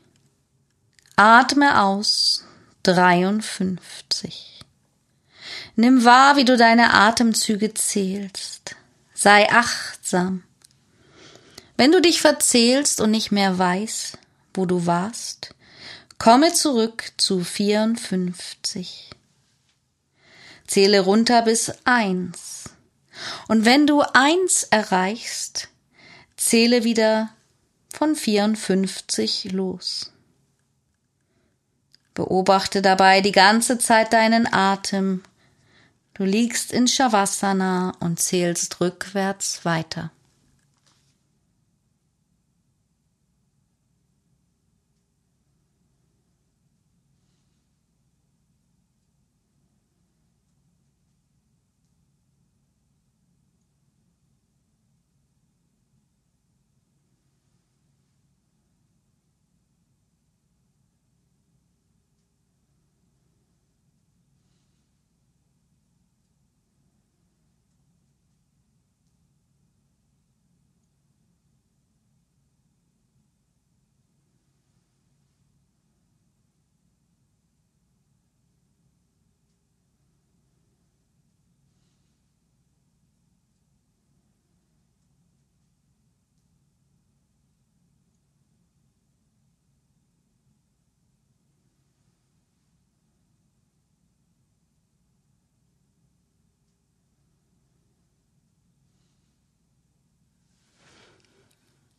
Atme 1.15 1.81
aus. 1.81 2.43
53. 2.83 4.59
Nimm 5.77 6.03
wahr, 6.03 6.35
wie 6.35 6.43
du 6.43 6.57
deine 6.57 6.93
Atemzüge 6.93 7.73
zählst. 7.75 8.75
Sei 9.13 9.49
achtsam. 9.49 10.43
Wenn 11.77 11.93
du 11.93 12.01
dich 12.01 12.19
verzählst 12.19 12.99
und 12.99 13.11
nicht 13.11 13.31
mehr 13.31 13.57
weißt, 13.57 14.17
wo 14.59 14.65
du 14.65 14.85
warst, 14.85 15.55
komme 16.17 16.51
zurück 16.51 17.13
zu 17.15 17.45
54. 17.45 19.09
Zähle 20.67 20.99
runter 20.99 21.43
bis 21.43 21.71
eins. 21.85 22.65
Und 23.47 23.63
wenn 23.63 23.87
du 23.87 24.01
eins 24.01 24.63
erreichst, 24.63 25.69
zähle 26.35 26.83
wieder 26.83 27.29
von 27.93 28.17
54 28.17 29.53
los. 29.53 30.11
Beobachte 32.13 32.81
dabei 32.81 33.21
die 33.21 33.31
ganze 33.31 33.77
Zeit 33.77 34.11
deinen 34.11 34.45
Atem 34.51 35.23
Du 36.19 36.25
liegst 36.25 36.73
in 36.73 36.85
Shavasana 36.85 37.93
und 38.01 38.19
zählst 38.19 38.81
rückwärts 38.81 39.63
weiter. 39.63 40.11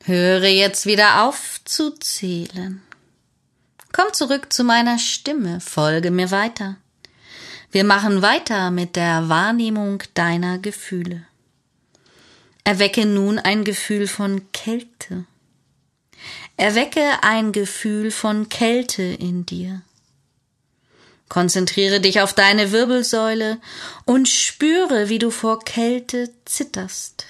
Höre 0.05 0.49
jetzt 0.49 0.87
wieder 0.87 1.25
auf 1.25 1.61
zu 1.65 1.91
zählen. 1.91 2.83
Komm 3.93 4.13
zurück 4.13 4.53
zu 4.53 4.65
meiner 4.65 4.99
Stimme, 4.99 5.61
folge 5.61 6.11
mir 6.11 6.31
weiter. 6.31 6.77
Wir 7.71 7.85
machen 7.85 8.23
weiter 8.23 8.71
mit 8.71 8.97
der 8.97 9.29
Wahrnehmung 9.29 10.03
deiner 10.15 10.59
Gefühle. 10.59 11.27
Erwecke 12.65 13.05
nun 13.05 13.39
ein 13.39 13.65
Gefühl 13.65 14.07
von 14.07 14.51
Kälte. 14.53 15.25
Erwecke 16.57 17.23
ein 17.23 17.53
Gefühl 17.53 18.11
von 18.11 18.49
Kälte 18.49 19.03
in 19.03 19.45
dir. 19.45 19.83
Konzentriere 21.29 22.01
dich 22.01 22.21
auf 22.21 22.33
deine 22.33 22.73
Wirbelsäule 22.73 23.61
und 24.05 24.29
spüre, 24.29 25.09
wie 25.09 25.19
du 25.19 25.31
vor 25.31 25.61
Kälte 25.61 26.31
zitterst. 26.45 27.27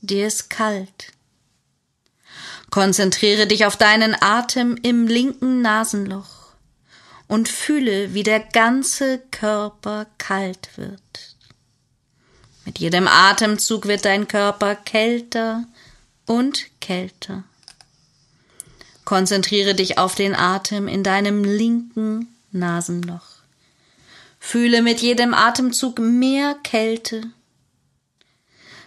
Dir 0.00 0.26
ist 0.26 0.50
kalt. 0.50 1.12
Konzentriere 2.70 3.46
dich 3.46 3.64
auf 3.64 3.76
deinen 3.76 4.16
Atem 4.20 4.76
im 4.82 5.06
linken 5.06 5.62
Nasenloch 5.62 6.52
und 7.28 7.48
fühle, 7.48 8.14
wie 8.14 8.22
der 8.22 8.40
ganze 8.40 9.18
Körper 9.30 10.06
kalt 10.18 10.70
wird. 10.76 11.00
Mit 12.64 12.78
jedem 12.78 13.06
Atemzug 13.06 13.86
wird 13.86 14.04
dein 14.04 14.26
Körper 14.28 14.74
kälter 14.74 15.64
und 16.26 16.66
kälter. 16.80 17.44
Konzentriere 19.04 19.76
dich 19.76 19.98
auf 19.98 20.16
den 20.16 20.34
Atem 20.34 20.88
in 20.88 21.04
deinem 21.04 21.44
linken 21.44 22.34
Nasenloch. 22.50 23.36
Fühle 24.40 24.82
mit 24.82 25.00
jedem 25.00 25.32
Atemzug 25.32 26.00
mehr 26.00 26.56
Kälte. 26.64 27.22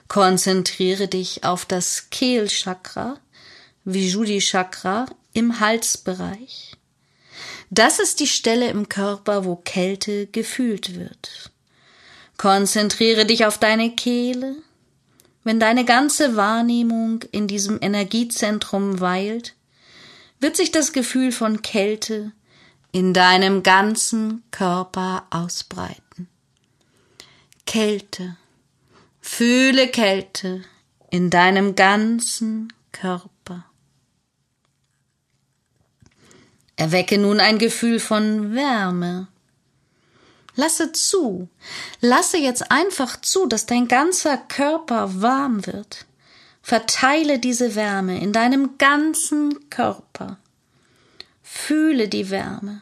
Konzentriere 0.10 1.08
dich 1.08 1.46
auf 1.46 1.66
das 1.66 2.10
Kehlchakra 2.10 3.18
Vijudi 3.94 4.40
Chakra 4.40 5.08
im 5.34 5.60
Halsbereich. 5.60 6.74
Das 7.70 8.00
ist 8.00 8.20
die 8.20 8.28
Stelle 8.28 8.70
im 8.70 8.90
Körper, 8.90 9.46
wo 9.46 9.56
Kälte 9.56 10.28
gefühlt 10.28 10.96
wird. 10.96 11.52
Konzentriere 12.38 13.26
dich 13.26 13.46
auf 13.46 13.58
deine 13.58 13.96
Kehle. 13.96 14.56
Wenn 15.44 15.60
deine 15.60 15.86
ganze 15.86 16.36
Wahrnehmung 16.36 17.24
in 17.32 17.48
diesem 17.48 17.80
Energiezentrum 17.82 19.00
weilt, 19.00 19.56
wird 20.40 20.56
sich 20.56 20.72
das 20.72 20.94
Gefühl 20.94 21.32
von 21.32 21.62
Kälte 21.62 22.32
in 22.92 23.14
deinem 23.14 23.64
ganzen 23.64 24.44
Körper 24.52 25.26
ausbreiten. 25.30 26.28
Kälte. 27.66 28.36
Fühle 29.22 29.88
Kälte 29.88 30.64
in 31.12 31.30
deinem 31.30 31.76
ganzen 31.76 32.74
Körper. 32.92 33.39
Erwecke 36.80 37.18
nun 37.18 37.42
ein 37.42 37.58
Gefühl 37.58 38.00
von 38.00 38.56
Wärme. 38.56 39.28
Lasse 40.56 40.94
zu, 40.94 41.50
lasse 42.00 42.38
jetzt 42.38 42.72
einfach 42.72 43.20
zu, 43.20 43.48
dass 43.48 43.66
dein 43.66 43.90
ganzer 43.90 44.38
Körper 44.38 45.22
warm 45.22 45.66
wird. 45.66 46.06
Verteile 46.62 47.38
diese 47.38 47.76
Wärme 47.76 48.22
in 48.22 48.32
deinem 48.32 48.78
ganzen 48.78 49.70
Körper. 49.70 50.38
Fühle 51.44 52.08
die 52.08 52.30
Wärme. 52.30 52.82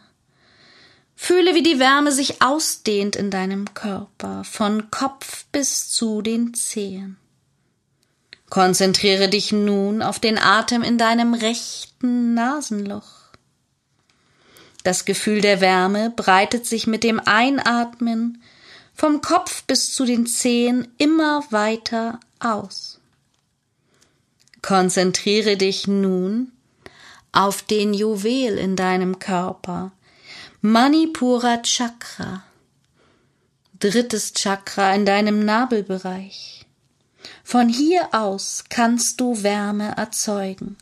Fühle, 1.15 1.55
wie 1.55 1.63
die 1.63 1.79
Wärme 1.79 2.11
sich 2.11 2.43
ausdehnt 2.43 3.15
in 3.15 3.31
deinem 3.31 3.73
Körper, 3.73 4.43
von 4.43 4.91
Kopf 4.91 5.45
bis 5.51 5.89
zu 5.89 6.21
den 6.21 6.53
Zehen. 6.53 7.17
Konzentriere 8.51 9.27
dich 9.27 9.51
nun 9.51 10.03
auf 10.03 10.19
den 10.19 10.37
Atem 10.37 10.83
in 10.83 10.99
deinem 10.99 11.33
rechten 11.33 12.35
Nasenloch. 12.35 13.16
Das 14.87 15.03
Gefühl 15.03 15.41
der 15.41 15.59
Wärme 15.59 16.13
breitet 16.15 16.65
sich 16.65 16.87
mit 16.87 17.03
dem 17.03 17.19
Einatmen 17.19 18.41
vom 18.95 19.19
Kopf 19.19 19.63
bis 19.63 19.93
zu 19.93 20.05
den 20.05 20.25
Zehen 20.27 20.87
immer 20.97 21.43
weiter 21.49 22.21
aus. 22.39 23.01
Konzentriere 24.61 25.57
dich 25.57 25.89
nun 25.89 26.53
auf 27.33 27.63
den 27.63 27.93
Juwel 27.93 28.57
in 28.57 28.77
deinem 28.77 29.19
Körper, 29.19 29.91
Manipura 30.61 31.61
Chakra, 31.63 32.43
drittes 33.81 34.35
Chakra 34.35 34.95
in 34.95 35.05
deinem 35.05 35.43
Nabelbereich. 35.43 36.65
Von 37.43 37.67
hier 37.67 38.07
aus 38.13 38.63
kannst 38.69 39.19
du 39.19 39.43
Wärme 39.43 39.97
erzeugen 39.97 40.77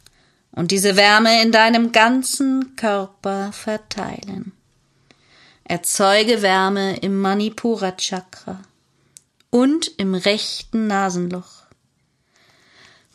und 0.56 0.72
diese 0.72 0.96
Wärme 0.96 1.42
in 1.42 1.52
deinem 1.52 1.92
ganzen 1.92 2.76
Körper 2.76 3.52
verteilen. 3.52 4.54
Erzeuge 5.66 6.42
Wärme 6.42 6.98
im 6.98 7.20
Manipura 7.20 7.92
Chakra 7.92 8.62
und 9.50 9.92
im 9.98 10.16
rechten 10.16 10.88
Nasenloch. 10.88 11.64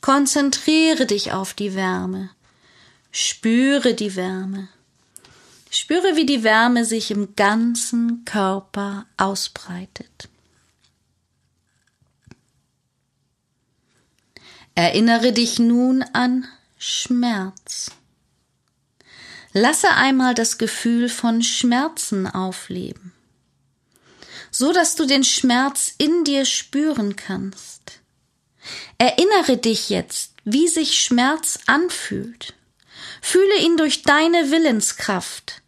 Konzentriere 0.00 1.06
dich 1.06 1.32
auf 1.32 1.54
die 1.54 1.74
Wärme. 1.74 2.30
Spüre 3.10 3.94
die 3.94 4.16
Wärme. 4.16 4.68
Spüre, 5.70 6.16
wie 6.16 6.26
die 6.26 6.42
Wärme 6.42 6.84
sich 6.84 7.10
im 7.10 7.36
ganzen 7.36 8.24
Körper 8.24 9.06
ausbreitet. 9.16 10.28
Erinnere 14.74 15.32
dich 15.32 15.58
nun 15.58 16.02
an 16.02 16.46
Schmerz. 16.82 17.90
Lasse 19.52 19.90
einmal 19.90 20.32
das 20.32 20.56
Gefühl 20.56 21.10
von 21.10 21.42
Schmerzen 21.42 22.26
aufleben, 22.26 23.12
so 24.50 24.72
dass 24.72 24.94
du 24.96 25.04
den 25.04 25.22
Schmerz 25.22 25.92
in 25.98 26.24
dir 26.24 26.46
spüren 26.46 27.16
kannst. 27.16 28.00
Erinnere 28.96 29.58
dich 29.58 29.90
jetzt, 29.90 30.32
wie 30.44 30.68
sich 30.68 30.98
Schmerz 30.98 31.58
anfühlt. 31.66 32.54
Fühle 33.20 33.58
ihn 33.58 33.76
durch 33.76 34.00
deine 34.00 34.50
Willenskraft. 34.50 35.60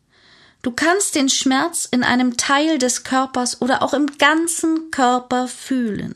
Du 0.63 0.71
kannst 0.71 1.15
den 1.15 1.29
Schmerz 1.29 1.85
in 1.85 2.05
einem 2.05 2.39
Teil 2.39 2.79
des 2.79 3.05
Körpers 3.05 3.61
oder 3.61 3.83
auch 3.83 3.93
im 3.93 4.17
ganzen 4.17 4.91
Körper 4.91 5.47
fühlen. 5.47 6.15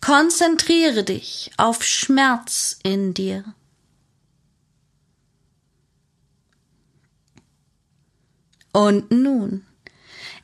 Konzentriere 0.00 1.04
dich 1.04 1.52
auf 1.56 1.84
Schmerz 1.84 2.80
in 2.82 3.14
dir. 3.14 3.44
Und 8.72 9.10
nun 9.10 9.66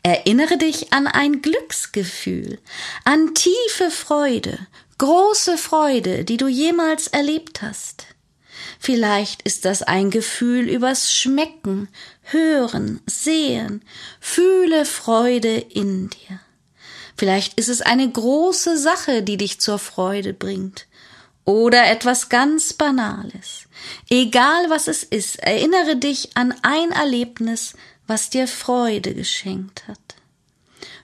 erinnere 0.03 0.59
dich 0.59 0.93
an 0.93 1.07
ein 1.07 1.43
Glücksgefühl, 1.43 2.59
an 3.05 3.35
tiefe 3.35 3.91
Freude, 3.91 4.59
große 4.99 5.59
Freude, 5.59 6.25
die 6.25 6.37
du 6.37 6.49
jemals 6.49 7.09
erlebt 7.09 7.63
hast. 7.63 8.07
Vielleicht 8.79 9.43
ist 9.43 9.65
das 9.65 9.83
ein 9.83 10.11
Gefühl 10.11 10.69
übers 10.69 11.13
Schmecken, 11.13 11.89
Hören, 12.23 13.01
Sehen. 13.07 13.83
Fühle 14.21 14.85
Freude 14.85 15.57
in 15.57 16.11
dir. 16.11 16.41
Vielleicht 17.17 17.59
ist 17.59 17.69
es 17.69 17.83
eine 17.83 18.09
große 18.09 18.79
Sache, 18.79 19.23
die 19.23 19.37
dich 19.37 19.61
zur 19.61 19.79
Freude 19.79 20.33
bringt. 20.33 20.87
Oder 21.45 21.91
etwas 21.91 22.29
ganz 22.29 22.75
Banales. 22.75 23.65
Egal 24.09 24.69
was 24.71 24.87
es 24.87 25.03
ist, 25.03 25.39
erinnere 25.41 25.97
dich 25.97 26.37
an 26.37 26.55
ein 26.63 26.93
Erlebnis, 26.93 27.75
was 28.09 28.31
dir 28.31 28.49
Freude 28.49 29.15
geschenkt 29.15 29.87
hat. 29.87 30.17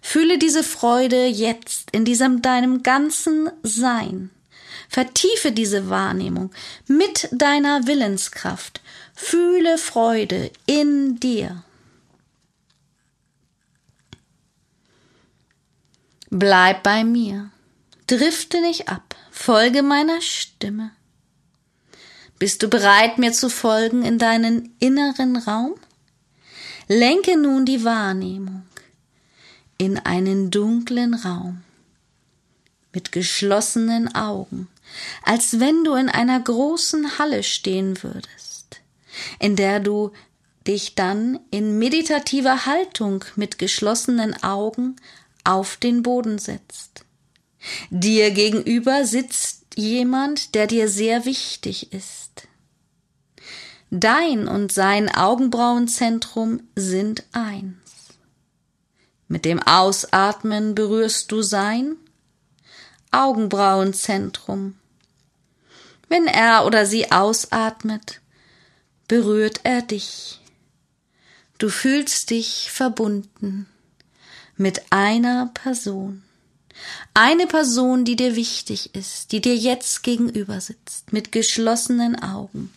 Fühle 0.01 0.39
diese 0.39 0.65
Freude 0.65 1.27
jetzt 1.27 1.91
in 1.93 2.05
diesem 2.05 2.43
deinem 2.43 2.83
ganzen 2.83 3.51
Sein. 3.63 4.31
Vertiefe 4.89 5.53
diese 5.53 5.89
Wahrnehmung 5.89 6.51
mit 6.87 7.29
deiner 7.33 7.87
Willenskraft. 7.87 8.81
Fühle 9.15 9.79
Freude 9.79 10.51
in 10.67 11.21
dir. 11.21 11.63
Bleib 16.31 16.83
bei 16.83 17.05
mir. 17.05 17.51
Drifte 18.07 18.61
nicht 18.61 18.89
ab. 18.89 19.15
Folge 19.31 19.83
meiner 19.83 20.21
Stimme. 20.21 20.91
Bist 22.39 22.63
du 22.63 22.69
bereit, 22.69 23.19
mir 23.19 23.33
zu 23.33 23.49
folgen 23.49 24.05
in 24.05 24.19
deinen 24.19 24.75
inneren 24.81 25.37
Raum? 25.37 25.75
Lenke 26.89 27.37
nun 27.37 27.65
die 27.65 27.85
Wahrnehmung 27.85 28.63
in 29.79 29.99
einen 29.99 30.51
dunklen 30.51 31.15
Raum 31.15 31.63
mit 32.93 33.11
geschlossenen 33.11 34.15
Augen, 34.15 34.69
als 35.23 35.61
wenn 35.61 35.83
du 35.85 35.95
in 35.95 36.09
einer 36.09 36.39
großen 36.41 37.19
Halle 37.19 37.43
stehen 37.43 38.03
würdest, 38.03 38.81
in 39.41 39.57
der 39.57 39.81
du 39.81 40.13
dich 40.67 40.95
dann 40.95 41.41
in 41.51 41.79
meditativer 41.79 42.67
Haltung 42.67 43.25
mit 43.37 43.59
geschlossenen 43.59 44.43
Augen 44.43 44.97
auf 45.43 45.77
den 45.77 46.03
Boden 46.03 46.39
setzt. 46.39 47.05
Dir 47.91 48.31
gegenüber 48.31 49.05
sitzt 49.05 49.65
jemand, 49.77 50.55
der 50.55 50.67
dir 50.67 50.89
sehr 50.89 51.25
wichtig 51.25 51.93
ist. 51.93 52.44
Dein 53.97 54.49
und 54.49 54.73
sein 54.73 55.09
Augenbrauenzentrum 55.09 56.65
sind 56.75 57.23
eins. 57.31 57.77
Mit 59.29 59.45
dem 59.45 59.63
Ausatmen 59.63 60.75
berührst 60.75 61.31
du 61.31 61.43
sein 61.43 61.95
Augenbrauenzentrum. 63.13 64.75
Wenn 66.09 66.27
er 66.27 66.67
oder 66.67 66.87
sie 66.87 67.13
ausatmet, 67.13 68.21
berührt 69.07 69.61
er 69.63 69.81
dich. 69.81 70.41
Du 71.59 71.69
fühlst 71.69 72.31
dich 72.31 72.73
verbunden 72.73 73.69
mit 74.57 74.83
einer 74.91 75.53
Person. 75.55 76.25
Eine 77.15 77.47
Person, 77.47 78.05
die 78.05 78.17
dir 78.17 78.35
wichtig 78.35 78.93
ist, 78.97 79.31
die 79.31 79.41
dir 79.41 79.55
jetzt 79.55 80.03
gegenüber 80.03 80.61
sitzt, 80.61 81.13
mit 81.13 81.31
geschlossenen 81.31 82.21
Augen. 82.21 82.73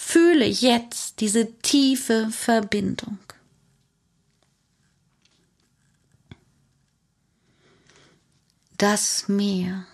Fühle 0.00 0.46
jetzt 0.46 1.20
diese 1.20 1.52
tiefe 1.58 2.28
Verbindung. 2.30 3.18
Das 8.78 9.28
Meer. 9.28 9.86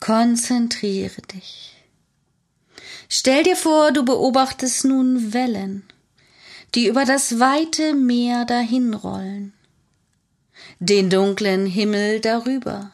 Konzentriere 0.00 1.20
dich. 1.22 1.76
Stell 3.10 3.42
dir 3.42 3.54
vor, 3.54 3.92
du 3.92 4.04
beobachtest 4.04 4.86
nun 4.86 5.34
Wellen, 5.34 5.84
die 6.74 6.86
über 6.86 7.04
das 7.04 7.38
weite 7.38 7.94
Meer 7.94 8.46
dahinrollen 8.46 9.52
den 10.78 11.10
dunklen 11.10 11.66
Himmel 11.66 12.20
darüber. 12.20 12.92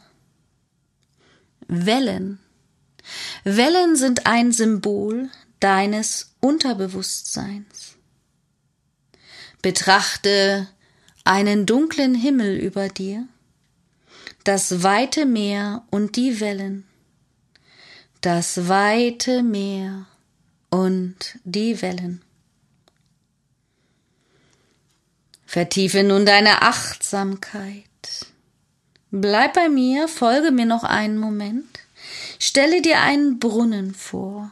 Wellen. 1.67 2.39
Wellen 3.43 3.95
sind 3.95 4.25
ein 4.25 4.51
Symbol 4.51 5.29
deines 5.59 6.35
Unterbewusstseins. 6.39 7.95
Betrachte 9.61 10.67
einen 11.23 11.65
dunklen 11.65 12.13
Himmel 12.13 12.57
über 12.57 12.87
dir, 12.87 13.27
das 14.43 14.83
weite 14.83 15.25
Meer 15.25 15.83
und 15.89 16.15
die 16.15 16.39
Wellen, 16.39 16.85
das 18.21 18.67
weite 18.67 19.41
Meer 19.41 20.05
und 20.69 21.39
die 21.43 21.81
Wellen. 21.81 22.21
Vertiefe 25.45 26.03
nun 26.03 26.25
deine 26.25 26.63
Achtsamkeit. 26.63 27.85
Bleib 29.09 29.53
bei 29.53 29.69
mir, 29.69 30.07
folge 30.09 30.51
mir 30.51 30.65
noch 30.65 30.83
einen 30.83 31.17
Moment. 31.17 31.79
Stelle 32.39 32.81
dir 32.81 32.99
einen 32.99 33.39
Brunnen 33.39 33.93
vor, 33.93 34.51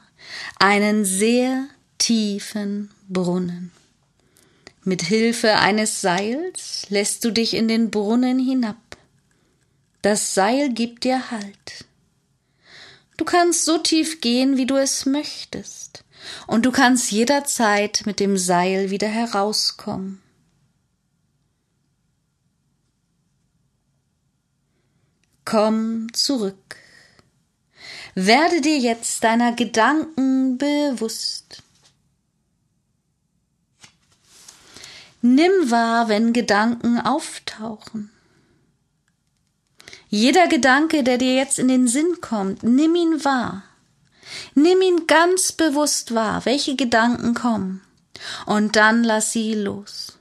einen 0.59 1.05
sehr 1.05 1.67
tiefen 1.97 2.91
Brunnen. 3.07 3.71
Mit 4.83 5.01
Hilfe 5.01 5.55
eines 5.55 6.01
Seils 6.01 6.85
lässt 6.89 7.23
du 7.23 7.31
dich 7.31 7.53
in 7.53 7.67
den 7.67 7.89
Brunnen 7.89 8.39
hinab. 8.39 8.97
Das 10.01 10.33
Seil 10.33 10.73
gibt 10.73 11.05
dir 11.05 11.31
Halt. 11.31 11.85
Du 13.15 13.23
kannst 13.23 13.63
so 13.63 13.77
tief 13.77 14.19
gehen, 14.19 14.57
wie 14.57 14.65
du 14.65 14.75
es 14.75 15.05
möchtest, 15.05 16.03
und 16.47 16.65
du 16.65 16.71
kannst 16.71 17.11
jederzeit 17.11 18.03
mit 18.05 18.19
dem 18.19 18.37
Seil 18.37 18.89
wieder 18.89 19.07
herauskommen. 19.07 20.21
Komm 25.45 26.11
zurück. 26.13 26.82
Werde 28.15 28.61
dir 28.61 28.77
jetzt 28.77 29.23
deiner 29.23 29.53
Gedanken 29.53 30.57
bewusst. 30.57 31.63
Nimm 35.21 35.71
wahr, 35.71 36.09
wenn 36.09 36.33
Gedanken 36.33 36.99
auftauchen. 36.99 38.11
Jeder 40.09 40.47
Gedanke, 40.47 41.03
der 41.03 41.17
dir 41.17 41.33
jetzt 41.33 41.57
in 41.57 41.69
den 41.69 41.87
Sinn 41.87 42.19
kommt, 42.21 42.61
nimm 42.61 42.93
ihn 42.93 43.25
wahr. 43.25 43.63
Nimm 44.53 44.81
ihn 44.81 45.07
ganz 45.07 45.51
bewusst 45.51 46.13
wahr, 46.13 46.45
welche 46.45 46.75
Gedanken 46.75 47.33
kommen, 47.33 47.81
und 48.45 48.75
dann 48.75 49.03
lass 49.03 49.31
sie 49.31 49.55
los. 49.55 50.17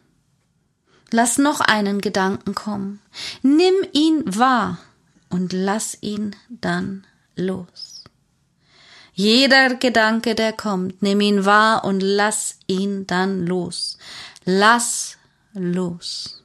Lass 1.11 1.37
noch 1.37 1.61
einen 1.61 2.01
Gedanken 2.01 2.55
kommen. 2.55 3.01
Nimm 3.43 3.75
ihn 3.93 4.23
wahr 4.25 4.79
und 5.29 5.53
lass 5.53 5.99
ihn 6.01 6.35
dann 6.49 7.07
los. 7.37 8.05
Jeder 9.15 9.75
Gedanke, 9.75 10.35
der 10.35 10.53
kommt, 10.53 11.03
nimm 11.03 11.21
ihn 11.21 11.45
wahr 11.45 11.85
und 11.85 12.01
lass 12.01 12.59
ihn 12.67 13.07
dann 13.07 13.47
los. 13.47 13.99
Lass 14.45 15.19
los. 15.53 16.43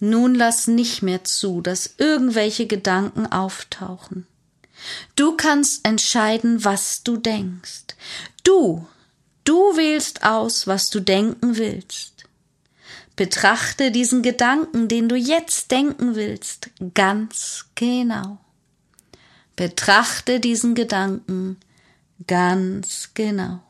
Nun 0.00 0.34
lass 0.34 0.66
nicht 0.66 1.02
mehr 1.02 1.22
zu, 1.24 1.60
dass 1.60 1.94
irgendwelche 1.98 2.66
Gedanken 2.66 3.26
auftauchen. 3.26 4.26
Du 5.14 5.36
kannst 5.36 5.86
entscheiden, 5.86 6.64
was 6.64 7.04
du 7.04 7.16
denkst. 7.16 7.94
Du, 8.42 8.86
du 9.44 9.76
wählst 9.76 10.24
aus, 10.24 10.66
was 10.66 10.90
du 10.90 11.00
denken 11.00 11.56
willst. 11.56 12.11
Betrachte 13.22 13.92
diesen 13.92 14.22
Gedanken, 14.22 14.88
den 14.88 15.08
du 15.08 15.14
jetzt 15.14 15.70
denken 15.70 16.16
willst, 16.16 16.70
ganz 16.92 17.66
genau. 17.76 18.38
Betrachte 19.54 20.40
diesen 20.40 20.74
Gedanken 20.74 21.56
ganz 22.26 23.10
genau. 23.14 23.60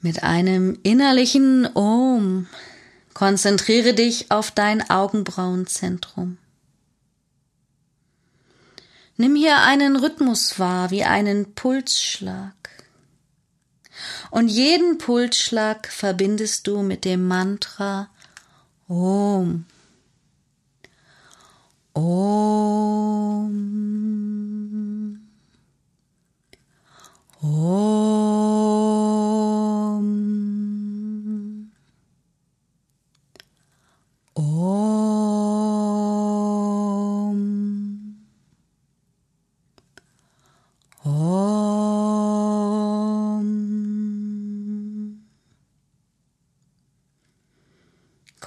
Mit 0.00 0.22
einem 0.22 0.78
innerlichen 0.84 1.68
Om 1.76 2.46
konzentriere 3.12 3.92
dich 3.92 4.30
auf 4.30 4.52
dein 4.52 4.88
Augenbrauenzentrum. 4.88 6.38
Nimm 9.18 9.36
hier 9.36 9.58
einen 9.58 9.96
Rhythmus 9.96 10.58
wahr, 10.58 10.90
wie 10.90 11.04
einen 11.04 11.54
Pulsschlag 11.54 12.54
und 14.30 14.48
jeden 14.48 14.98
Pulsschlag 14.98 15.88
verbindest 15.88 16.66
du 16.66 16.82
mit 16.82 17.04
dem 17.04 17.26
Mantra 17.26 18.08
Om. 18.88 19.64
Om. 21.94 22.50
Om. 27.42 28.10
Om. 34.34 35.39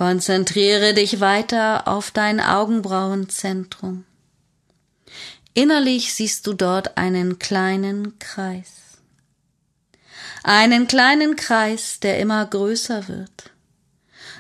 Konzentriere 0.04 0.94
dich 0.94 1.22
weiter 1.22 1.88
auf 1.88 2.12
dein 2.12 2.42
Augenbrauenzentrum. 2.42 4.04
Innerlich 5.54 6.14
siehst 6.14 6.46
du 6.46 6.52
dort 6.52 6.98
einen 6.98 7.40
kleinen 7.40 8.20
Kreis. 8.20 8.98
Einen 10.44 10.88
kleinen 10.88 11.38
Kreis, 11.38 12.02
der 12.02 12.20
immer 12.20 12.46
größer 12.46 13.08
wird. 13.08 13.52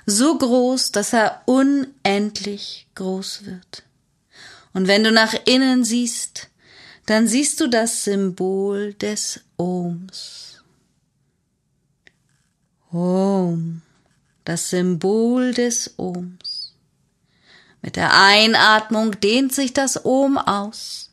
So 0.06 0.38
groß, 0.38 0.92
dass 0.92 1.14
er 1.14 1.44
unendlich 1.46 2.90
groß 2.96 3.46
wird. 3.46 3.84
Und 4.74 4.90
wenn 4.90 5.06
du 5.06 5.14
nach 5.14 5.34
innen 5.46 5.86
siehst, 5.86 6.50
dann 7.06 7.26
siehst 7.26 7.62
du 7.62 7.68
das 7.68 8.04
Symbol 8.04 8.96
des 8.96 9.40
Ohms. 9.56 10.62
Om, 12.92 13.82
das 14.46 14.70
Symbol 14.70 15.54
des 15.54 15.96
Ohms. 15.98 16.74
Mit 17.82 17.96
der 17.96 18.14
Einatmung 18.14 19.20
dehnt 19.20 19.54
sich 19.54 19.74
das 19.74 20.06
Ohm 20.06 20.38
aus. 20.38 21.12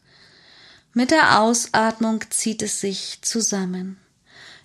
Mit 0.92 1.10
der 1.10 1.40
Ausatmung 1.40 2.22
zieht 2.30 2.62
es 2.62 2.80
sich 2.80 3.18
zusammen. 3.22 3.98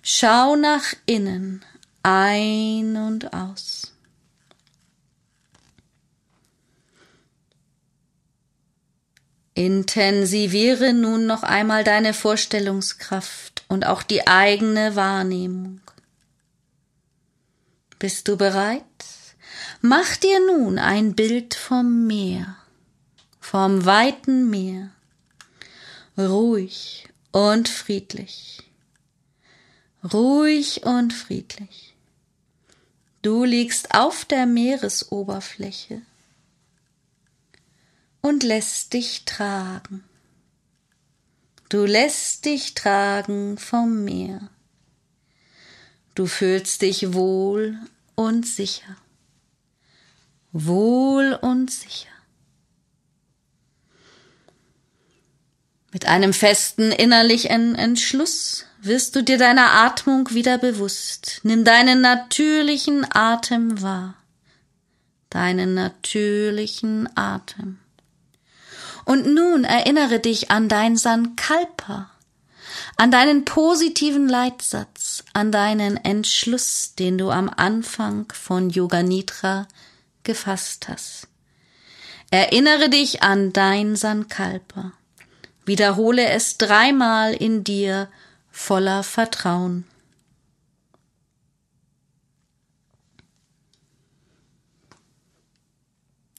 Schau 0.02 0.56
nach 0.56 0.94
innen, 1.06 1.64
ein 2.02 2.96
und 2.96 3.32
aus. 3.32 3.92
Intensiviere 9.54 10.92
nun 10.92 11.26
noch 11.26 11.42
einmal 11.42 11.82
deine 11.82 12.12
Vorstellungskraft 12.12 13.64
und 13.68 13.86
auch 13.86 14.02
die 14.02 14.26
eigene 14.26 14.96
Wahrnehmung. 14.96 15.80
Bist 17.98 18.28
du 18.28 18.36
bereit? 18.36 18.84
Mach 19.80 20.16
dir 20.16 20.38
nun 20.46 20.78
ein 20.78 21.14
Bild 21.14 21.54
vom 21.54 22.06
Meer, 22.06 22.56
vom 23.40 23.86
weiten 23.86 24.50
Meer, 24.50 24.90
ruhig 26.18 27.08
und 27.32 27.68
friedlich, 27.68 28.62
ruhig 30.12 30.84
und 30.84 31.14
friedlich. 31.14 31.94
Du 33.22 33.44
liegst 33.44 33.94
auf 33.94 34.26
der 34.26 34.44
Meeresoberfläche 34.44 36.02
und 38.20 38.42
lässt 38.42 38.92
dich 38.92 39.24
tragen. 39.24 40.04
Du 41.70 41.84
lässt 41.84 42.44
dich 42.44 42.74
tragen 42.74 43.56
vom 43.56 44.04
Meer. 44.04 44.50
Du 46.16 46.24
fühlst 46.24 46.80
dich 46.80 47.12
wohl 47.12 47.78
und 48.14 48.46
sicher. 48.46 48.96
Wohl 50.50 51.38
und 51.42 51.70
sicher. 51.70 52.08
Mit 55.92 56.06
einem 56.06 56.32
festen 56.32 56.90
innerlichen 56.90 57.74
Entschluss 57.74 58.64
wirst 58.80 59.14
du 59.14 59.22
dir 59.22 59.36
deiner 59.36 59.72
Atmung 59.72 60.30
wieder 60.30 60.56
bewusst. 60.56 61.40
Nimm 61.42 61.64
deinen 61.64 62.00
natürlichen 62.00 63.06
Atem 63.10 63.82
wahr. 63.82 64.14
Deinen 65.28 65.74
natürlichen 65.74 67.10
Atem. 67.14 67.78
Und 69.04 69.26
nun 69.26 69.64
erinnere 69.64 70.18
dich 70.18 70.50
an 70.50 70.70
dein 70.70 70.96
Sankalpa, 70.96 72.10
an 72.96 73.10
deinen 73.10 73.44
positiven 73.44 74.28
Leitsatz, 74.28 75.24
an 75.32 75.52
deinen 75.52 75.96
Entschluss, 75.96 76.94
den 76.98 77.18
du 77.18 77.30
am 77.30 77.50
Anfang 77.54 78.32
von 78.32 78.70
Yoga 78.70 79.02
Nidra 79.02 79.66
gefasst 80.22 80.88
hast. 80.88 81.28
Erinnere 82.30 82.90
dich 82.90 83.22
an 83.22 83.52
dein 83.52 83.96
Sankalpa. 83.96 84.92
Wiederhole 85.64 86.28
es 86.28 86.58
dreimal 86.58 87.32
in 87.32 87.64
dir 87.64 88.08
voller 88.50 89.02
Vertrauen. 89.02 89.84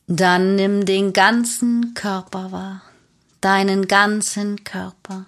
Dann 0.07 0.55
nimm 0.55 0.85
den 0.85 1.11
ganzen 1.11 1.93
Körper 1.93 2.53
wahr, 2.53 2.81
deinen 3.41 3.89
ganzen 3.89 4.63
Körper. 4.63 5.25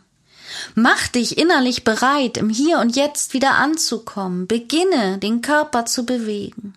Mach 0.76 1.08
dich 1.08 1.38
innerlich 1.38 1.84
bereit, 1.84 2.38
im 2.38 2.50
Hier 2.50 2.80
und 2.80 2.96
Jetzt 2.96 3.34
wieder 3.34 3.56
anzukommen. 3.56 4.48
Beginne, 4.48 5.18
den 5.18 5.42
Körper 5.42 5.86
zu 5.86 6.06
bewegen. 6.06 6.76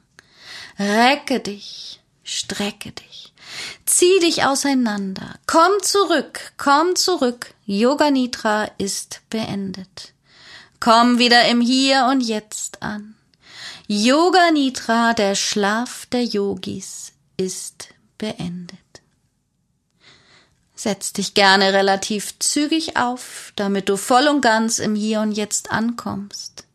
Recke 0.78 1.40
dich, 1.40 2.00
strecke 2.24 2.92
dich. 2.92 3.32
Zieh 3.84 4.18
dich 4.20 4.44
auseinander. 4.44 5.38
Komm 5.46 5.72
zurück, 5.82 6.52
komm 6.56 6.96
zurück. 6.96 7.54
Yoga 7.66 8.10
Nitra 8.10 8.70
ist 8.78 9.20
beendet. 9.30 10.14
Komm 10.80 11.18
wieder 11.18 11.46
im 11.46 11.60
Hier 11.60 12.08
und 12.10 12.22
Jetzt 12.22 12.82
an. 12.82 13.14
Yoga 13.86 14.50
Nitra, 14.50 15.12
der 15.12 15.34
Schlaf 15.34 16.06
der 16.06 16.24
Yogis, 16.24 17.12
ist 17.36 17.88
beendet. 18.18 18.81
Setz 20.82 21.12
dich 21.12 21.34
gerne 21.34 21.72
relativ 21.72 22.40
zügig 22.40 22.96
auf, 22.96 23.52
damit 23.54 23.88
du 23.88 23.96
voll 23.96 24.26
und 24.26 24.40
ganz 24.40 24.80
im 24.80 24.96
Hier 24.96 25.20
und 25.20 25.30
Jetzt 25.30 25.70
ankommst. 25.70 26.66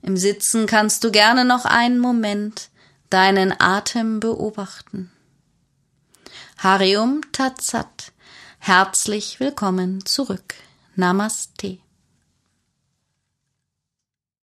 Im 0.00 0.16
Sitzen 0.16 0.64
kannst 0.64 1.04
du 1.04 1.10
gerne 1.10 1.44
noch 1.44 1.66
einen 1.66 1.98
Moment 1.98 2.70
deinen 3.10 3.52
Atem 3.60 4.18
beobachten. 4.18 5.12
Harium 6.56 7.20
Tatsat. 7.32 8.12
Herzlich 8.60 9.40
willkommen 9.40 10.06
zurück. 10.06 10.54
Namaste. 10.94 11.76